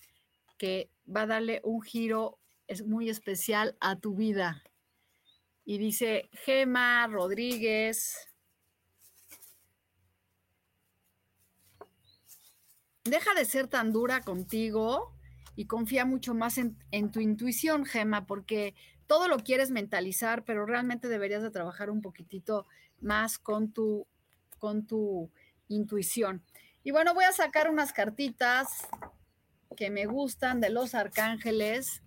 que 0.57 0.89
va 1.05 1.23
a 1.23 1.27
darle 1.27 1.59
un 1.65 1.81
giro 1.81 2.39
es 2.65 2.85
muy 2.85 3.09
especial 3.09 3.75
a 3.81 3.99
tu 3.99 4.15
vida. 4.15 4.63
Y 5.65 5.79
dice 5.79 6.29
Gema 6.45 7.05
Rodríguez. 7.07 8.29
Deja 13.03 13.33
de 13.33 13.43
ser 13.43 13.67
tan 13.67 13.91
dura 13.91 14.21
contigo 14.21 15.13
y 15.55 15.65
confía 15.65 16.05
mucho 16.05 16.33
más 16.33 16.57
en, 16.57 16.77
en, 16.91 17.11
tu 17.11 17.19
intuición, 17.19 17.85
Gema, 17.85 18.25
porque 18.25 18.73
todo 19.13 19.27
lo 19.27 19.37
quieres 19.37 19.69
mentalizar, 19.69 20.43
pero 20.43 20.65
realmente 20.65 21.07
deberías 21.07 21.43
de 21.43 21.51
trabajar 21.51 21.91
un 21.91 22.01
poquitito 22.01 22.65
más 22.99 23.37
con 23.37 23.71
tu, 23.71 24.07
con 24.57 24.87
tu 24.87 25.29
intuición. 25.67 26.43
Y 26.83 26.89
bueno, 26.89 27.13
voy 27.13 27.25
a 27.25 27.31
sacar 27.31 27.69
unas 27.69 27.93
cartitas 27.93 28.87
que 29.77 29.91
me 29.91 30.07
gustan 30.07 30.61
de 30.61 30.71
los 30.71 30.95
arcángeles. 30.95 32.01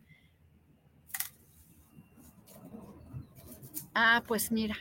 Ah, 3.95 4.25
pues 4.27 4.51
mira, 4.51 4.77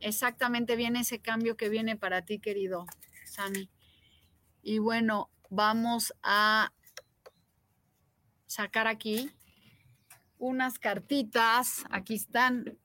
exactamente 0.00 0.74
viene 0.74 1.02
ese 1.02 1.20
cambio 1.20 1.56
que 1.56 1.68
viene 1.68 1.94
para 1.94 2.22
ti, 2.22 2.40
querido 2.40 2.86
Sami. 3.24 3.70
Y 4.64 4.78
bueno, 4.78 5.30
vamos 5.48 6.12
a 6.24 6.72
sacar 8.46 8.88
aquí 8.88 9.30
unas 10.38 10.78
cartitas. 10.78 11.84
Aquí 11.90 12.14
están 12.14 12.78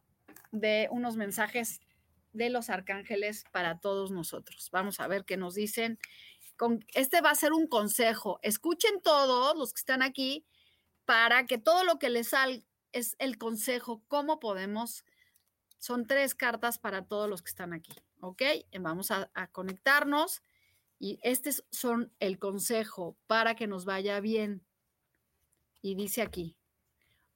de 0.52 0.88
unos 0.92 1.16
mensajes 1.16 1.82
de 2.34 2.50
los 2.50 2.70
arcángeles 2.70 3.46
para 3.52 3.80
todos 3.80 4.12
nosotros. 4.12 4.70
Vamos 4.72 5.00
a 5.00 5.08
ver 5.08 5.26
qué 5.26 5.38
nos 5.38 5.56
dicen 5.56 6.00
este 6.94 7.22
va 7.22 7.32
a 7.32 7.36
ser 7.36 7.54
un 7.54 7.68
consejo. 7.68 8.40
Escuchen 8.44 9.02
todos 9.02 9.58
los 9.58 9.74
que 9.74 9.80
están 9.80 10.02
aquí 10.02 10.46
para 11.06 11.46
que 11.46 11.58
todo 11.58 11.84
lo 11.84 11.98
que 11.98 12.10
les 12.10 12.30
salga 12.30 12.64
es 12.92 13.16
el 13.20 13.38
consejo, 13.38 14.04
cómo 14.08 14.40
podemos. 14.40 15.06
Son 15.78 16.06
tres 16.06 16.36
cartas 16.36 16.78
para 16.78 17.06
todos 17.06 17.30
los 17.30 17.42
que 17.42 17.50
están 17.50 17.74
aquí, 17.74 17.94
¿ok? 18.20 18.44
Vamos 18.80 19.10
a, 19.10 19.32
a 19.34 19.48
conectarnos 19.48 20.44
y 21.00 21.20
este 21.24 21.52
son 21.72 22.12
el 22.20 22.38
consejo 22.38 23.18
para 23.26 23.56
que 23.56 23.66
nos 23.66 23.86
vaya 23.86 24.20
bien. 24.20 24.64
Y 25.82 25.96
dice 25.96 26.22
aquí, 26.22 26.56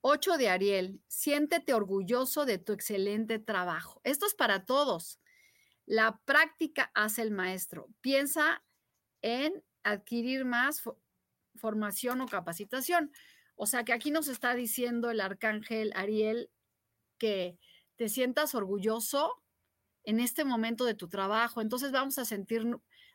8 0.08 0.38
de 0.38 0.50
Ariel, 0.50 1.02
siéntete 1.08 1.74
orgulloso 1.74 2.46
de 2.46 2.60
tu 2.60 2.74
excelente 2.74 3.39
trabajo. 3.39 4.02
Esto 4.04 4.28
es 4.28 4.36
para 4.36 4.63
todos. 4.63 5.20
La 5.88 6.22
práctica 6.26 6.91
hace 6.94 7.24
el 7.24 7.32
maestro. 7.32 7.88
Piensa 8.02 8.63
en 9.24 9.63
adquirir 9.82 10.46
más 10.46 10.84
formación 11.56 12.22
o 12.22 12.28
capacitación. 12.28 13.12
O 13.56 13.65
sea 13.65 13.84
que 13.84 13.94
aquí 13.94 14.12
nos 14.12 14.28
está 14.28 14.54
diciendo 14.54 15.10
el 15.10 15.22
arcángel 15.22 15.91
Ariel 15.96 16.52
que 17.18 17.58
te 17.96 18.08
sientas 18.08 18.54
orgulloso 18.54 19.41
en 20.04 20.20
este 20.20 20.46
momento 20.46 20.86
de 20.86 20.94
tu 20.94 21.10
trabajo. 21.10 21.62
Entonces 21.62 21.91
vamos 21.91 22.20
a 22.20 22.26
sentir, 22.26 22.63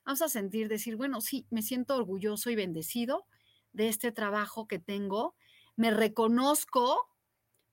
vamos 0.05 0.22
a 0.22 0.29
sentir 0.29 0.66
decir, 0.66 0.96
bueno, 0.96 1.20
sí, 1.20 1.46
me 1.50 1.62
siento 1.62 1.94
orgulloso 1.94 2.50
y 2.50 2.57
bendecido 2.57 3.29
de 3.72 3.87
este 3.87 4.11
trabajo 4.11 4.66
que 4.66 4.81
tengo. 4.81 5.37
Me 5.80 5.90
reconozco 5.90 7.08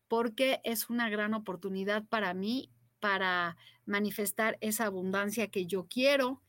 porque 0.08 0.62
es 0.63 0.89
una 0.89 1.10
gran 1.10 1.34
oportunidad 1.34 2.06
para 2.08 2.34
mí 2.34 2.72
para 3.02 3.58
manifestar 3.86 4.58
esa 4.62 4.86
abundancia 4.86 5.50
que 5.50 5.65
yo 5.65 5.88
quiero 5.89 6.41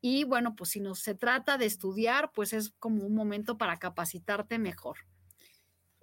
y 0.00 0.22
bueno, 0.22 0.54
pues 0.54 0.70
si 0.70 0.78
no 0.78 0.94
se 0.94 1.16
trata 1.16 1.58
de 1.58 1.66
estudiar, 1.66 2.30
pues 2.30 2.52
es 2.52 2.70
como 2.78 3.04
un 3.04 3.16
momento 3.16 3.58
para 3.58 3.78
capacitarte 3.78 4.60
mejor. 4.60 4.98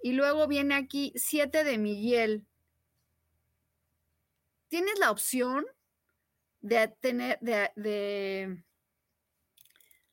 Y 0.02 0.12
luego 0.12 0.46
viene 0.46 0.74
aquí 0.74 1.14
7 1.16 1.64
de 1.64 1.78
Miguel. 1.78 2.44
Tienes 4.68 4.98
la 4.98 5.10
opción 5.10 5.64
de 6.60 6.88
tener, 6.88 7.38
de, 7.40 7.70
de, 7.74 8.62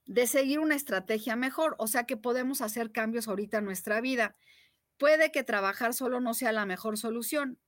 de 0.06 0.28
seguir 0.28 0.60
una 0.60 0.76
estrategia 0.76 1.36
mejor, 1.36 1.76
o 1.78 1.88
sea 1.88 2.06
que 2.06 2.16
podemos 2.16 2.62
hacer 2.62 2.94
cambios 2.94 3.28
ahorita 3.28 3.58
en 3.58 3.66
nuestra 3.66 4.00
vida. 4.00 4.38
Puede 4.98 5.32
que 5.32 5.44
trabajar 5.44 5.94
solo 5.94 6.20
no 6.20 6.34
sea 6.34 6.52
la 6.52 6.66
mejor 6.66 6.98
solución. 6.98 7.60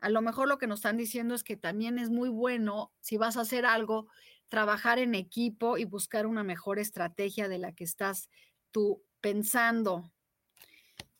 A 0.00 0.08
lo 0.08 0.22
mejor 0.22 0.48
lo 0.48 0.58
que 0.58 0.66
nos 0.66 0.80
están 0.80 0.96
diciendo 0.96 1.34
es 1.34 1.42
que 1.42 1.56
también 1.56 1.98
es 1.98 2.10
muy 2.10 2.28
bueno 2.28 2.92
si 3.00 3.16
vas 3.16 3.36
a 3.36 3.40
hacer 3.40 3.64
algo 3.66 4.08
trabajar 4.48 4.98
en 4.98 5.14
equipo 5.14 5.78
y 5.78 5.84
buscar 5.84 6.26
una 6.26 6.44
mejor 6.44 6.78
estrategia 6.78 7.48
de 7.48 7.58
la 7.58 7.72
que 7.72 7.84
estás 7.84 8.28
tú 8.70 9.02
pensando 9.20 10.12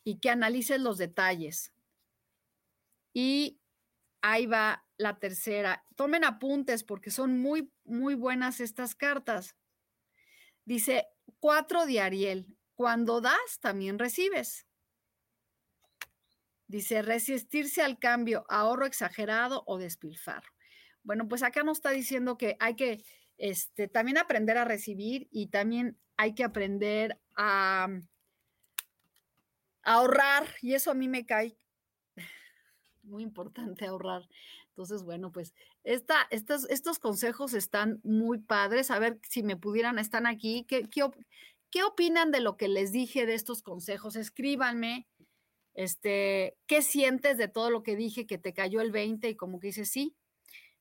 y 0.05 0.19
que 0.21 0.31
analices 0.31 0.81
los 0.81 0.99
detalles. 0.99 1.73
Y 3.13 3.59
ahí 4.21 4.47
va 4.47 4.85
la 4.99 5.19
tercera. 5.19 5.85
Tomen 5.97 6.25
apuntes 6.25 6.85
porque 6.85 7.11
son 7.11 7.39
muy, 7.39 7.73
muy 7.85 8.15
buenas 8.15 8.61
estas 8.61 8.95
cartas. 8.95 9.57
Dice, 10.65 11.07
cuatro 11.41 11.87
de 11.87 12.01
Ariel, 12.01 12.54
cuando 12.75 13.21
das, 13.21 13.59
también 13.61 13.99
recibes. 13.99 14.67
Dice, 16.67 17.03
resistirse 17.03 17.83
al 17.83 17.99
cambio, 17.99 18.45
ahorro 18.49 18.87
exagerado 18.87 19.63
o 19.67 19.79
despilfarro. 19.79 20.51
Bueno, 21.03 21.29
pues 21.29 21.43
acá 21.43 21.63
nos 21.63 21.79
está 21.79 21.91
diciendo 21.91 22.39
que 22.39 22.57
hay 22.59 22.75
que 22.77 23.05
este, 23.37 23.89
también 23.89 24.19
aprender 24.19 24.57
a 24.57 24.65
recibir 24.65 25.29
y 25.31 25.49
también 25.49 25.99
hay 26.17 26.35
que 26.35 26.45
aprender 26.45 27.21
a, 27.37 27.89
ahorrar 29.85 30.47
y 30.63 30.75
eso 30.75 30.91
a 30.91 30.95
mí 30.95 31.09
me 31.09 31.27
cae. 31.27 31.57
muy 33.03 33.23
importante 33.23 33.87
ahorrar. 33.87 34.23
Entonces, 34.69 35.05
bueno, 35.05 35.31
pues 35.31 35.55
esta, 35.85 36.27
estos, 36.31 36.69
estos 36.69 36.99
consejos 36.99 37.55
están 37.55 38.01
muy 38.03 38.39
padres. 38.39 38.91
A 38.91 38.99
ver 38.99 39.21
si 39.29 39.43
me 39.43 39.57
pudieran, 39.57 39.99
están 39.99 40.27
aquí. 40.27 40.65
¿Qué, 40.67 40.89
qué, 40.89 41.05
qué 41.75 41.83
opinan 41.83 42.31
de 42.31 42.41
lo 42.41 42.57
que 42.57 42.69
les 42.69 42.93
dije 42.93 43.27
de 43.27 43.35
estos 43.35 43.61
consejos? 43.61 44.15
Escríbanme. 44.15 45.09
Este, 45.75 46.57
¿qué 46.69 46.83
sientes 46.83 47.37
de 47.37 47.49
todo 47.49 47.69
lo 47.69 47.83
que 47.83 47.97
dije 47.97 48.29
que 48.29 48.39
te 48.39 48.55
cayó 48.55 48.81
el 48.81 48.93
20 48.93 49.29
y 49.29 49.35
como 49.35 49.59
que 49.59 49.67
dices, 49.67 49.91
sí, 49.91 50.15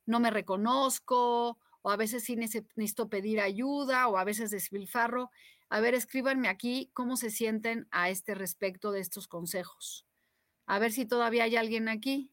no 0.06 0.20
me 0.20 0.30
reconozco, 0.30 1.58
o 1.82 1.90
a 1.90 1.98
veces 1.98 2.24
sí 2.24 2.36
necesito 2.36 3.10
pedir 3.10 3.42
ayuda, 3.42 4.08
o 4.08 4.20
a 4.20 4.24
veces 4.24 4.52
despilfarro? 4.52 5.32
A 5.68 5.80
ver, 5.80 5.96
escríbanme 5.96 6.48
aquí 6.48 6.92
cómo 6.94 7.18
se 7.18 7.32
sienten 7.32 7.88
a 7.90 8.12
este 8.12 8.36
respecto 8.36 8.92
de 8.92 9.00
estos 9.00 9.28
consejos. 9.28 10.06
A 10.68 10.78
ver 10.78 10.92
si 10.92 11.08
todavía 11.08 11.46
hay 11.46 11.56
alguien 11.56 11.90
aquí. 11.90 12.30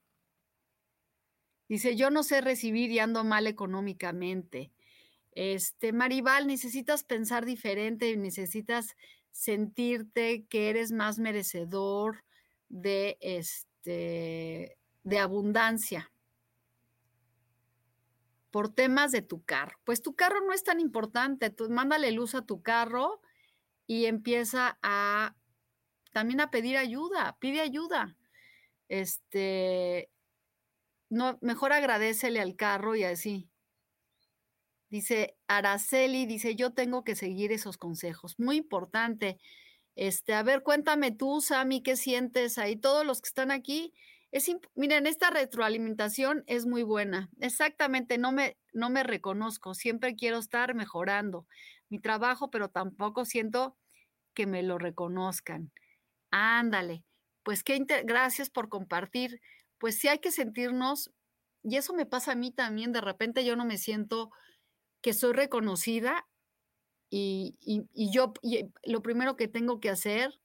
Dice, 1.67 1.97
yo 1.97 2.11
no 2.11 2.23
sé 2.23 2.43
recibir 2.43 2.91
y 2.91 2.99
ando 2.99 3.25
mal 3.25 3.47
económicamente. 3.47 4.71
Este, 5.33 5.93
Maribal, 5.93 6.47
necesitas 6.47 7.05
pensar 7.05 7.45
diferente, 7.45 8.17
necesitas 8.17 8.97
sentirte 9.31 10.47
que 10.47 10.71
eres 10.71 10.93
más 10.93 11.19
merecedor 11.19 12.25
de 12.69 13.17
este 13.21 14.77
de 15.03 15.19
abundancia 15.19 16.13
por 18.51 18.73
temas 18.75 19.13
de 19.13 19.23
tu 19.23 19.43
carro. 19.45 19.79
Pues 19.85 20.03
tu 20.03 20.15
carro 20.15 20.41
no 20.47 20.53
es 20.53 20.65
tan 20.65 20.81
importante, 20.81 21.51
tú 21.51 21.71
mándale 21.71 22.11
luz 22.13 22.35
a 22.35 22.43
tu 22.43 22.63
carro 22.63 23.21
y 23.87 24.07
empieza 24.07 24.79
a 24.83 25.37
también 26.13 26.41
a 26.41 26.51
pedir 26.51 26.77
ayuda, 26.77 27.37
pide 27.41 27.61
ayuda. 27.61 28.17
Este, 28.89 30.11
no, 31.09 31.39
mejor 31.41 31.73
agradecele 31.73 32.41
al 32.41 32.57
carro 32.57 32.97
y 32.97 33.05
así. 33.05 33.50
Dice 34.91 35.37
Araceli, 35.47 36.27
dice, 36.27 36.57
yo 36.57 36.73
tengo 36.73 37.05
que 37.05 37.15
seguir 37.15 37.53
esos 37.53 37.79
consejos. 37.79 38.35
Muy 38.39 38.57
importante. 38.57 39.39
Este, 39.95 40.35
a 40.35 40.43
ver, 40.43 40.63
cuéntame 40.63 41.13
tú, 41.13 41.41
Sami, 41.41 41.83
¿qué 41.83 41.97
sientes 41.97 42.59
ahí? 42.59 42.77
Todos 42.77 43.07
los 43.07 43.23
que 43.23 43.29
están 43.29 43.53
aquí, 43.53 43.95
es 44.33 44.51
miren, 44.75 45.07
esta 45.07 45.31
retroalimentación 45.31 46.45
es 46.47 46.67
muy 46.67 46.83
buena. 46.83 47.31
Exactamente, 47.41 48.19
no 48.19 48.33
me, 48.33 48.57
no 48.73 48.91
me 48.91 49.03
reconozco, 49.03 49.75
siempre 49.75 50.15
quiero 50.15 50.39
estar 50.39 50.75
mejorando 50.75 51.47
mi 51.89 51.99
trabajo, 51.99 52.51
pero 52.51 52.69
tampoco 52.69 53.25
siento 53.25 53.77
que 54.35 54.47
me 54.47 54.63
lo 54.63 54.79
reconozcan. 54.79 55.73
Ándale, 56.31 57.05
pues 57.43 57.65
qué 57.65 57.85
gracias 58.05 58.51
por 58.51 58.69
compartir. 58.69 59.41
Pues 59.79 59.99
sí 59.99 60.09
hay 60.09 60.21
que 60.21 60.33
sentirnos, 60.33 61.11
y 61.63 61.77
eso 61.77 61.95
me 61.95 62.07
pasa 62.07 62.33
a 62.33 62.37
mí 62.37 62.53
también, 62.53 62.93
de 62.93 63.01
repente 63.01 63.45
yo 63.45 63.57
no 63.57 63.65
me 63.65 63.79
siento 63.79 64.31
que 65.01 65.13
soy 65.13 65.33
reconocida 65.33 66.27
y, 67.11 67.57
y, 67.61 68.11
yo 68.13 68.33
lo 68.85 69.03
primero 69.03 69.37
que 69.37 69.49
tengo 69.49 69.81
que 69.81 69.91
hacer 69.91 70.41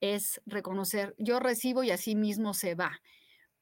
es 0.00 0.40
reconocer, 0.46 1.14
yo 1.18 1.40
recibo 1.40 1.82
y 1.82 1.90
así 1.90 2.14
mismo 2.14 2.54
se 2.54 2.74
va. 2.74 3.00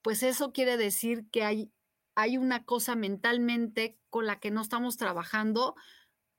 Pues 0.02 0.22
eso 0.22 0.52
quiere 0.52 0.76
decir 0.76 1.24
que 1.30 1.42
hay, 1.42 1.72
hay 2.14 2.36
una 2.36 2.64
cosa 2.64 2.96
mentalmente 2.96 3.98
con 4.10 4.26
la 4.26 4.38
que 4.38 4.50
no 4.50 4.60
estamos 4.60 4.96
trabajando, 4.96 5.74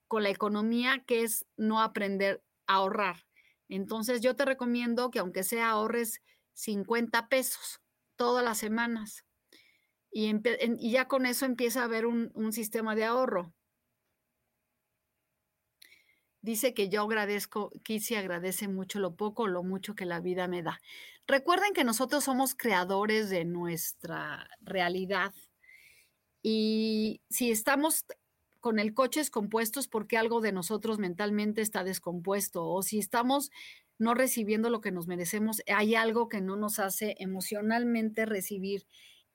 con 0.08 0.24
la 0.24 0.30
economía, 0.30 1.04
que 1.06 1.24
es 1.24 1.46
no 1.58 1.82
aprender 1.82 2.44
a 2.68 2.76
ahorrar. 2.76 3.26
Entonces 3.68 4.22
yo 4.22 4.36
te 4.36 4.46
recomiendo 4.46 5.12
que 5.12 5.20
aunque 5.20 5.44
sea 5.44 5.72
ahorres 5.72 6.22
50 6.54 7.30
pesos 7.30 7.82
todas 8.15 8.44
las 8.44 8.58
semanas 8.58 9.26
y, 10.12 10.34
ya 10.92 11.08
con 11.08 11.26
eso 11.26 11.46
empieza 11.46 11.82
a 11.82 11.86
haber 11.86 12.06
un, 12.06 12.32
un 12.34 12.52
sistema 12.52 12.96
de 12.96 13.06
ahorro. 13.06 13.54
Dice 16.41 16.73
que 16.73 16.89
yo 16.89 17.02
agradezco, 17.02 17.71
Kissy 17.84 18.15
agradece 18.15 18.67
mucho 18.67 18.99
lo 18.99 19.15
poco 19.15 19.47
lo 19.47 19.62
mucho 19.63 19.93
que 19.95 20.06
la 20.06 20.21
vida 20.21 20.47
me 20.47 20.63
da. 20.63 20.80
Recuerden 21.28 21.73
que 21.73 21.84
nosotros 21.84 22.23
somos 22.23 22.56
creadores 22.56 23.30
de 23.30 23.45
nuestra 23.45 24.49
realidad 24.62 25.34
y 26.41 27.21
si 27.30 27.52
estamos 27.52 28.06
con 28.62 28.80
el 28.80 28.93
coche 28.93 29.19
descompuesto 29.19 29.80
es 29.80 29.88
porque 29.88 30.17
algo 30.17 30.41
de 30.41 30.52
nosotros 30.52 30.99
mentalmente 30.99 31.62
está 31.62 31.84
descompuesto 31.84 32.65
o 32.65 32.82
si 32.84 32.99
estamos 32.99 33.52
no 33.97 34.13
recibiendo 34.13 34.69
lo 34.69 34.80
que 34.80 34.91
nos 34.91 35.08
merecemos, 35.08 35.62
hay 35.67 35.95
algo 35.95 36.30
que 36.30 36.41
no 36.41 36.56
nos 36.56 36.80
hace 36.80 37.15
emocionalmente 37.19 38.25
recibir 38.25 38.86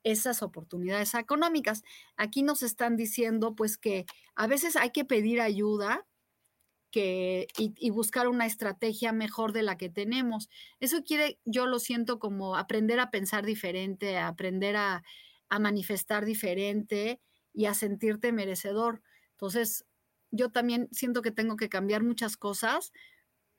esas 0.05 0.43
oportunidades 0.43 1.15
económicas. 1.15 1.83
Aquí 2.17 2.43
nos 2.43 2.63
están 2.63 2.97
diciendo 2.97 3.55
pues 3.55 3.77
que 3.77 4.07
a 4.35 4.47
veces 4.47 4.77
hay 4.77 4.91
que 4.91 5.05
pedir 5.05 5.41
ayuda 5.41 6.07
y, 6.97 7.91
buscar 7.91 8.29
una 8.29 8.47
estrategia 8.47 9.13
mejor 9.13 9.53
de 9.53 9.63
la 9.63 9.77
que 9.77 9.89
tenemos. 9.89 10.49
Eso 10.81 11.03
quiere, 11.03 11.39
yo 11.45 11.67
lo 11.67 11.79
siento 11.79 12.19
como 12.19 12.57
aprender 12.57 13.01
a 13.01 13.11
pensar 13.11 13.45
diferente, 13.45 14.19
aprender 14.19 14.77
a, 14.77 15.03
manifestar 15.61 16.25
diferente 16.25 17.21
y 17.53 17.67
a 17.67 17.75
sentirte 17.75 18.33
merecedor. 18.33 19.03
Entonces, 19.33 19.87
yo 20.33 20.51
también 20.51 20.89
siento 20.91 21.23
que 21.23 21.31
tengo 21.31 21.55
que 21.55 21.69
cambiar 21.69 22.03
muchas 22.03 22.37
cosas 22.37 22.91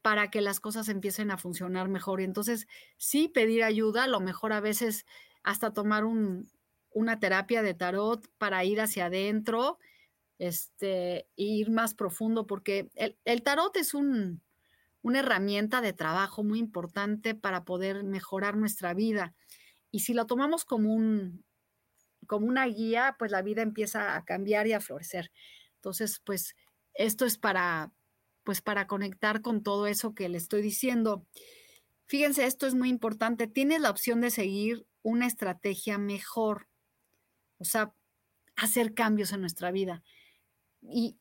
para 0.02 0.30
que 0.30 0.41
las 0.41 0.60
cosas 0.60 0.89
empiecen 0.89 1.32
a 1.32 1.38
funcionar 1.38 1.88
mejor. 1.88 2.19
Y 2.19 2.26
entonces, 2.26 2.67
sí, 2.98 3.30
pedir 3.30 3.63
ayuda, 3.63 4.04
a 4.04 4.08
lo 4.08 4.19
mejor 4.19 4.52
a 4.52 4.60
veces 4.60 5.06
hasta 5.41 5.71
tomar 5.71 6.04
un, 6.04 6.50
una 6.91 7.19
terapia 7.19 7.62
de 7.62 7.74
tarot 7.74 8.28
para 8.38 8.63
ir 8.65 8.82
hacia 8.82 9.06
adentro, 9.06 9.80
este, 10.38 11.28
ir 11.36 11.71
más 11.71 11.93
profundo, 11.93 12.45
porque 12.48 12.89
el, 12.95 13.43
tarot 13.43 13.76
es 13.78 13.93
un, 13.93 14.41
una 15.02 15.19
herramienta 15.19 15.82
de 15.82 15.93
trabajo 15.93 16.43
muy 16.43 16.60
importante 16.60 17.36
para 17.36 17.63
poder 17.63 18.04
mejorar 18.04 18.58
nuestra 18.58 18.93
vida. 18.93 19.34
Y 19.91 20.00
si 20.00 20.13
la 20.13 20.26
tomamos 20.26 20.65
como 20.65 20.93
una 20.93 22.65
guía, 22.65 23.15
pues 23.17 23.32
la 23.32 23.41
vida 23.41 23.62
empieza 23.62 24.15
a 24.15 24.26
cambiar 24.26 24.67
y 24.67 24.74
a 24.74 24.82
florecer. 24.82 25.32
Entonces, 25.76 26.21
pues 26.26 26.56
esto 26.95 27.26
es 27.26 27.38
para, 27.38 27.93
pues 28.43 28.62
para 28.62 28.88
conectar 28.88 29.41
con 29.41 29.63
todo 29.63 29.88
eso 29.88 30.13
que 30.15 30.30
le 30.30 30.38
estoy 30.38 30.62
diciendo. 30.62 31.26
Fíjense, 32.08 32.45
esto 32.45 32.67
es 32.67 32.76
muy 32.76 32.89
importante. 32.89 33.48
Tienes 33.48 33.82
la 33.82 33.89
opción 33.89 34.21
de 34.21 34.32
seguir 34.32 34.86
una 35.02 35.28
estrategia 35.28 35.98
mejor, 35.98 36.67
o 37.58 37.65
sea, 37.65 37.93
hacer 38.56 38.93
cambios 38.93 39.32
en 39.32 39.41
nuestra 39.41 39.71
vida. 39.71 40.04
Y 40.89 41.17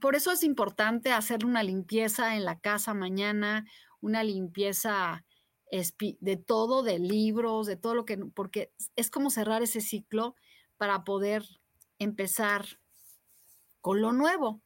por 0.00 0.16
eso 0.16 0.32
es 0.32 0.42
importante 0.42 1.12
hacer 1.12 1.44
una 1.44 1.62
limpieza 1.62 2.36
en 2.36 2.44
la 2.44 2.58
casa 2.60 2.94
mañana, 2.94 3.66
una 4.00 4.22
limpieza 4.22 5.24
de 5.70 6.36
todo, 6.36 6.82
de 6.82 6.98
libros, 6.98 7.66
de 7.66 7.76
todo 7.76 7.94
lo 7.94 8.04
que, 8.04 8.18
porque 8.18 8.72
es 8.94 9.10
como 9.10 9.30
cerrar 9.30 9.62
ese 9.62 9.80
ciclo 9.80 10.36
para 10.76 11.04
poder 11.04 11.44
empezar 11.98 12.78
con 13.80 14.00
lo 14.00 14.12
nuevo. 14.12 14.62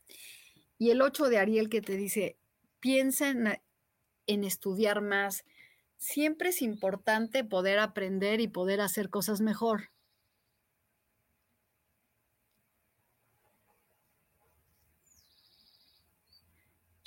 Y 0.78 0.90
el 0.90 1.02
8 1.02 1.28
de 1.28 1.38
Ariel 1.38 1.68
que 1.68 1.82
te 1.82 1.96
dice, 1.96 2.38
piensa 2.80 3.28
en, 3.30 4.44
estudiar 4.44 5.02
más. 5.02 5.44
Siempre 5.96 6.50
es 6.50 6.62
importante 6.62 7.44
poder 7.44 7.78
aprender 7.78 8.40
y 8.40 8.48
poder 8.48 8.80
hacer 8.80 9.10
cosas 9.10 9.40
mejor. 9.40 9.90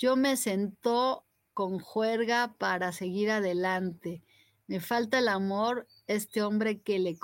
Yo 0.04 0.16
me 0.16 0.36
sentó 0.36 1.24
con 1.54 1.78
juerga 1.78 2.56
para 2.58 2.92
seguir 2.92 3.30
adelante. 3.30 4.22
Me 4.66 4.78
falta 4.78 5.18
el 5.18 5.28
amor, 5.28 5.88
este 6.06 6.42
hombre 6.42 6.82
que 6.82 6.98
le, 6.98 7.16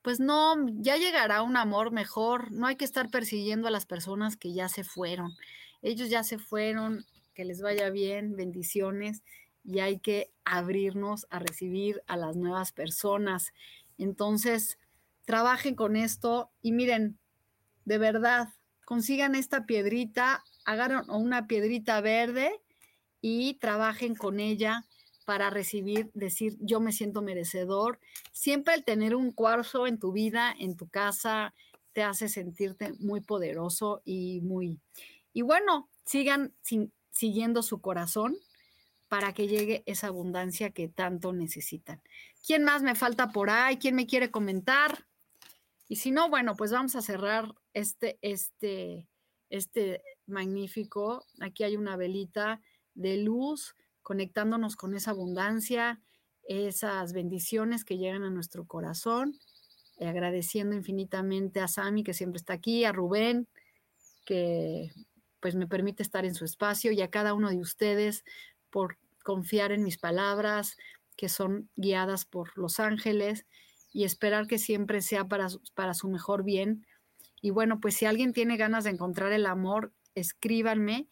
pues 0.00 0.18
no, 0.18 0.54
ya 0.80 0.96
llegará 0.96 1.42
un 1.42 1.54
amor 1.58 1.92
mejor, 1.92 2.50
no 2.50 2.66
hay 2.66 2.76
que 2.76 2.86
estar 2.86 3.10
persiguiendo 3.10 3.68
a 3.68 3.70
las 3.70 3.84
personas 3.84 4.38
que 4.38 4.54
ya 4.54 4.70
se 4.70 4.84
fueron. 4.84 5.34
Ellos 5.82 6.08
ya 6.08 6.24
se 6.24 6.38
fueron, 6.38 7.04
que 7.34 7.44
les 7.44 7.60
vaya 7.60 7.90
bien, 7.90 8.36
bendiciones, 8.36 9.22
y 9.62 9.80
hay 9.80 9.98
que 9.98 10.32
abrirnos 10.46 11.26
a 11.28 11.40
recibir 11.40 12.02
a 12.06 12.16
las 12.16 12.36
nuevas 12.36 12.72
personas. 12.72 13.52
Entonces, 13.98 14.78
trabajen 15.26 15.74
con 15.74 15.96
esto 15.96 16.50
y 16.62 16.72
miren, 16.72 17.18
de 17.84 17.98
verdad, 17.98 18.48
consigan 18.86 19.34
esta 19.34 19.66
piedrita, 19.66 20.42
agarren 20.66 21.08
una 21.08 21.46
piedrita 21.46 22.00
verde 22.02 22.60
y 23.22 23.54
trabajen 23.54 24.14
con 24.14 24.40
ella 24.40 24.84
para 25.24 25.48
recibir, 25.48 26.10
decir, 26.12 26.56
yo 26.60 26.80
me 26.80 26.92
siento 26.92 27.22
merecedor. 27.22 27.98
Siempre 28.32 28.74
el 28.74 28.84
tener 28.84 29.16
un 29.16 29.32
cuarzo 29.32 29.86
en 29.86 29.98
tu 29.98 30.12
vida, 30.12 30.54
en 30.58 30.76
tu 30.76 30.88
casa, 30.88 31.54
te 31.94 32.02
hace 32.02 32.28
sentirte 32.28 32.92
muy 32.98 33.22
poderoso 33.22 34.02
y 34.04 34.40
muy... 34.42 34.78
Y 35.32 35.42
bueno, 35.42 35.88
sigan 36.04 36.52
siguiendo 37.10 37.62
su 37.62 37.80
corazón, 37.80 38.36
para 39.08 39.32
que 39.32 39.48
llegue 39.48 39.82
esa 39.86 40.08
abundancia 40.08 40.70
que 40.70 40.88
tanto 40.88 41.32
necesitan. 41.32 42.00
¿Quién 42.44 42.64
más 42.64 42.82
me 42.82 42.94
falta 42.94 43.30
por 43.30 43.50
ahí? 43.50 43.76
¿Quién 43.76 43.94
me 43.94 44.06
quiere 44.06 44.30
comentar? 44.30 45.06
Y 45.88 45.96
si 45.96 46.10
no, 46.10 46.28
bueno, 46.28 46.56
pues 46.56 46.72
vamos 46.72 46.96
a 46.96 47.02
cerrar 47.02 47.54
este, 47.72 48.18
este, 48.22 49.06
este 49.50 50.02
magnífico. 50.26 51.24
Aquí 51.40 51.64
hay 51.64 51.76
una 51.76 51.96
velita 51.96 52.60
de 52.94 53.18
luz 53.18 53.74
conectándonos 54.02 54.76
con 54.76 54.94
esa 54.94 55.10
abundancia, 55.10 56.00
esas 56.48 57.12
bendiciones 57.12 57.84
que 57.84 57.98
llegan 57.98 58.22
a 58.22 58.30
nuestro 58.30 58.66
corazón, 58.66 59.38
agradeciendo 60.00 60.76
infinitamente 60.76 61.60
a 61.60 61.68
Sami 61.68 62.04
que 62.04 62.14
siempre 62.14 62.38
está 62.38 62.52
aquí, 62.52 62.84
a 62.84 62.92
Rubén 62.92 63.48
que 64.26 64.92
pues 65.40 65.54
me 65.54 65.66
permite 65.66 66.02
estar 66.02 66.26
en 66.26 66.34
su 66.34 66.44
espacio 66.44 66.92
y 66.92 67.00
a 67.00 67.10
cada 67.10 67.32
uno 67.32 67.48
de 67.48 67.60
ustedes 67.60 68.24
por 68.68 68.98
confiar 69.22 69.72
en 69.72 69.82
mis 69.82 69.96
palabras 69.96 70.76
que 71.16 71.30
son 71.30 71.70
guiadas 71.76 72.26
por 72.26 72.58
los 72.58 72.78
ángeles 72.78 73.46
y 73.92 74.04
esperar 74.04 74.46
que 74.46 74.58
siempre 74.58 75.00
sea 75.00 75.26
para, 75.26 75.48
para 75.74 75.94
su 75.94 76.08
mejor 76.08 76.44
bien. 76.44 76.84
Y 77.46 77.50
bueno, 77.50 77.78
pues 77.78 77.94
si 77.94 78.06
alguien 78.06 78.32
tiene 78.32 78.56
ganas 78.56 78.82
de 78.82 78.90
encontrar 78.90 79.32
el 79.32 79.46
amor, 79.46 79.92
escríbanme. 80.16 81.06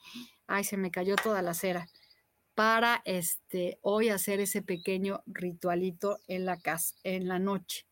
Ay, 0.49 0.65
se 0.65 0.77
me 0.77 0.91
cayó 0.91 1.15
toda 1.15 1.43
la 1.43 1.55
cera. 1.55 1.87
Para 2.57 3.03
este 3.05 3.79
hoy 3.83 4.09
hacer 4.09 4.41
ese 4.41 4.61
pequeño 4.61 5.23
ritualito 5.27 6.19
en 6.27 6.45
la 6.45 6.57
casa, 6.59 6.97
en 7.05 7.29
la 7.29 7.39
noche. 7.39 7.87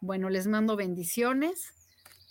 Bueno, 0.00 0.28
les 0.28 0.48
mando 0.48 0.74
bendiciones. 0.74 1.72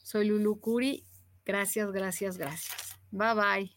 Soy 0.03 0.27
Lulu 0.27 0.59
Curi. 0.59 1.05
Gracias, 1.45 1.93
gracias, 1.93 2.37
gracias. 2.37 2.99
Bye 3.11 3.33
bye. 3.33 3.76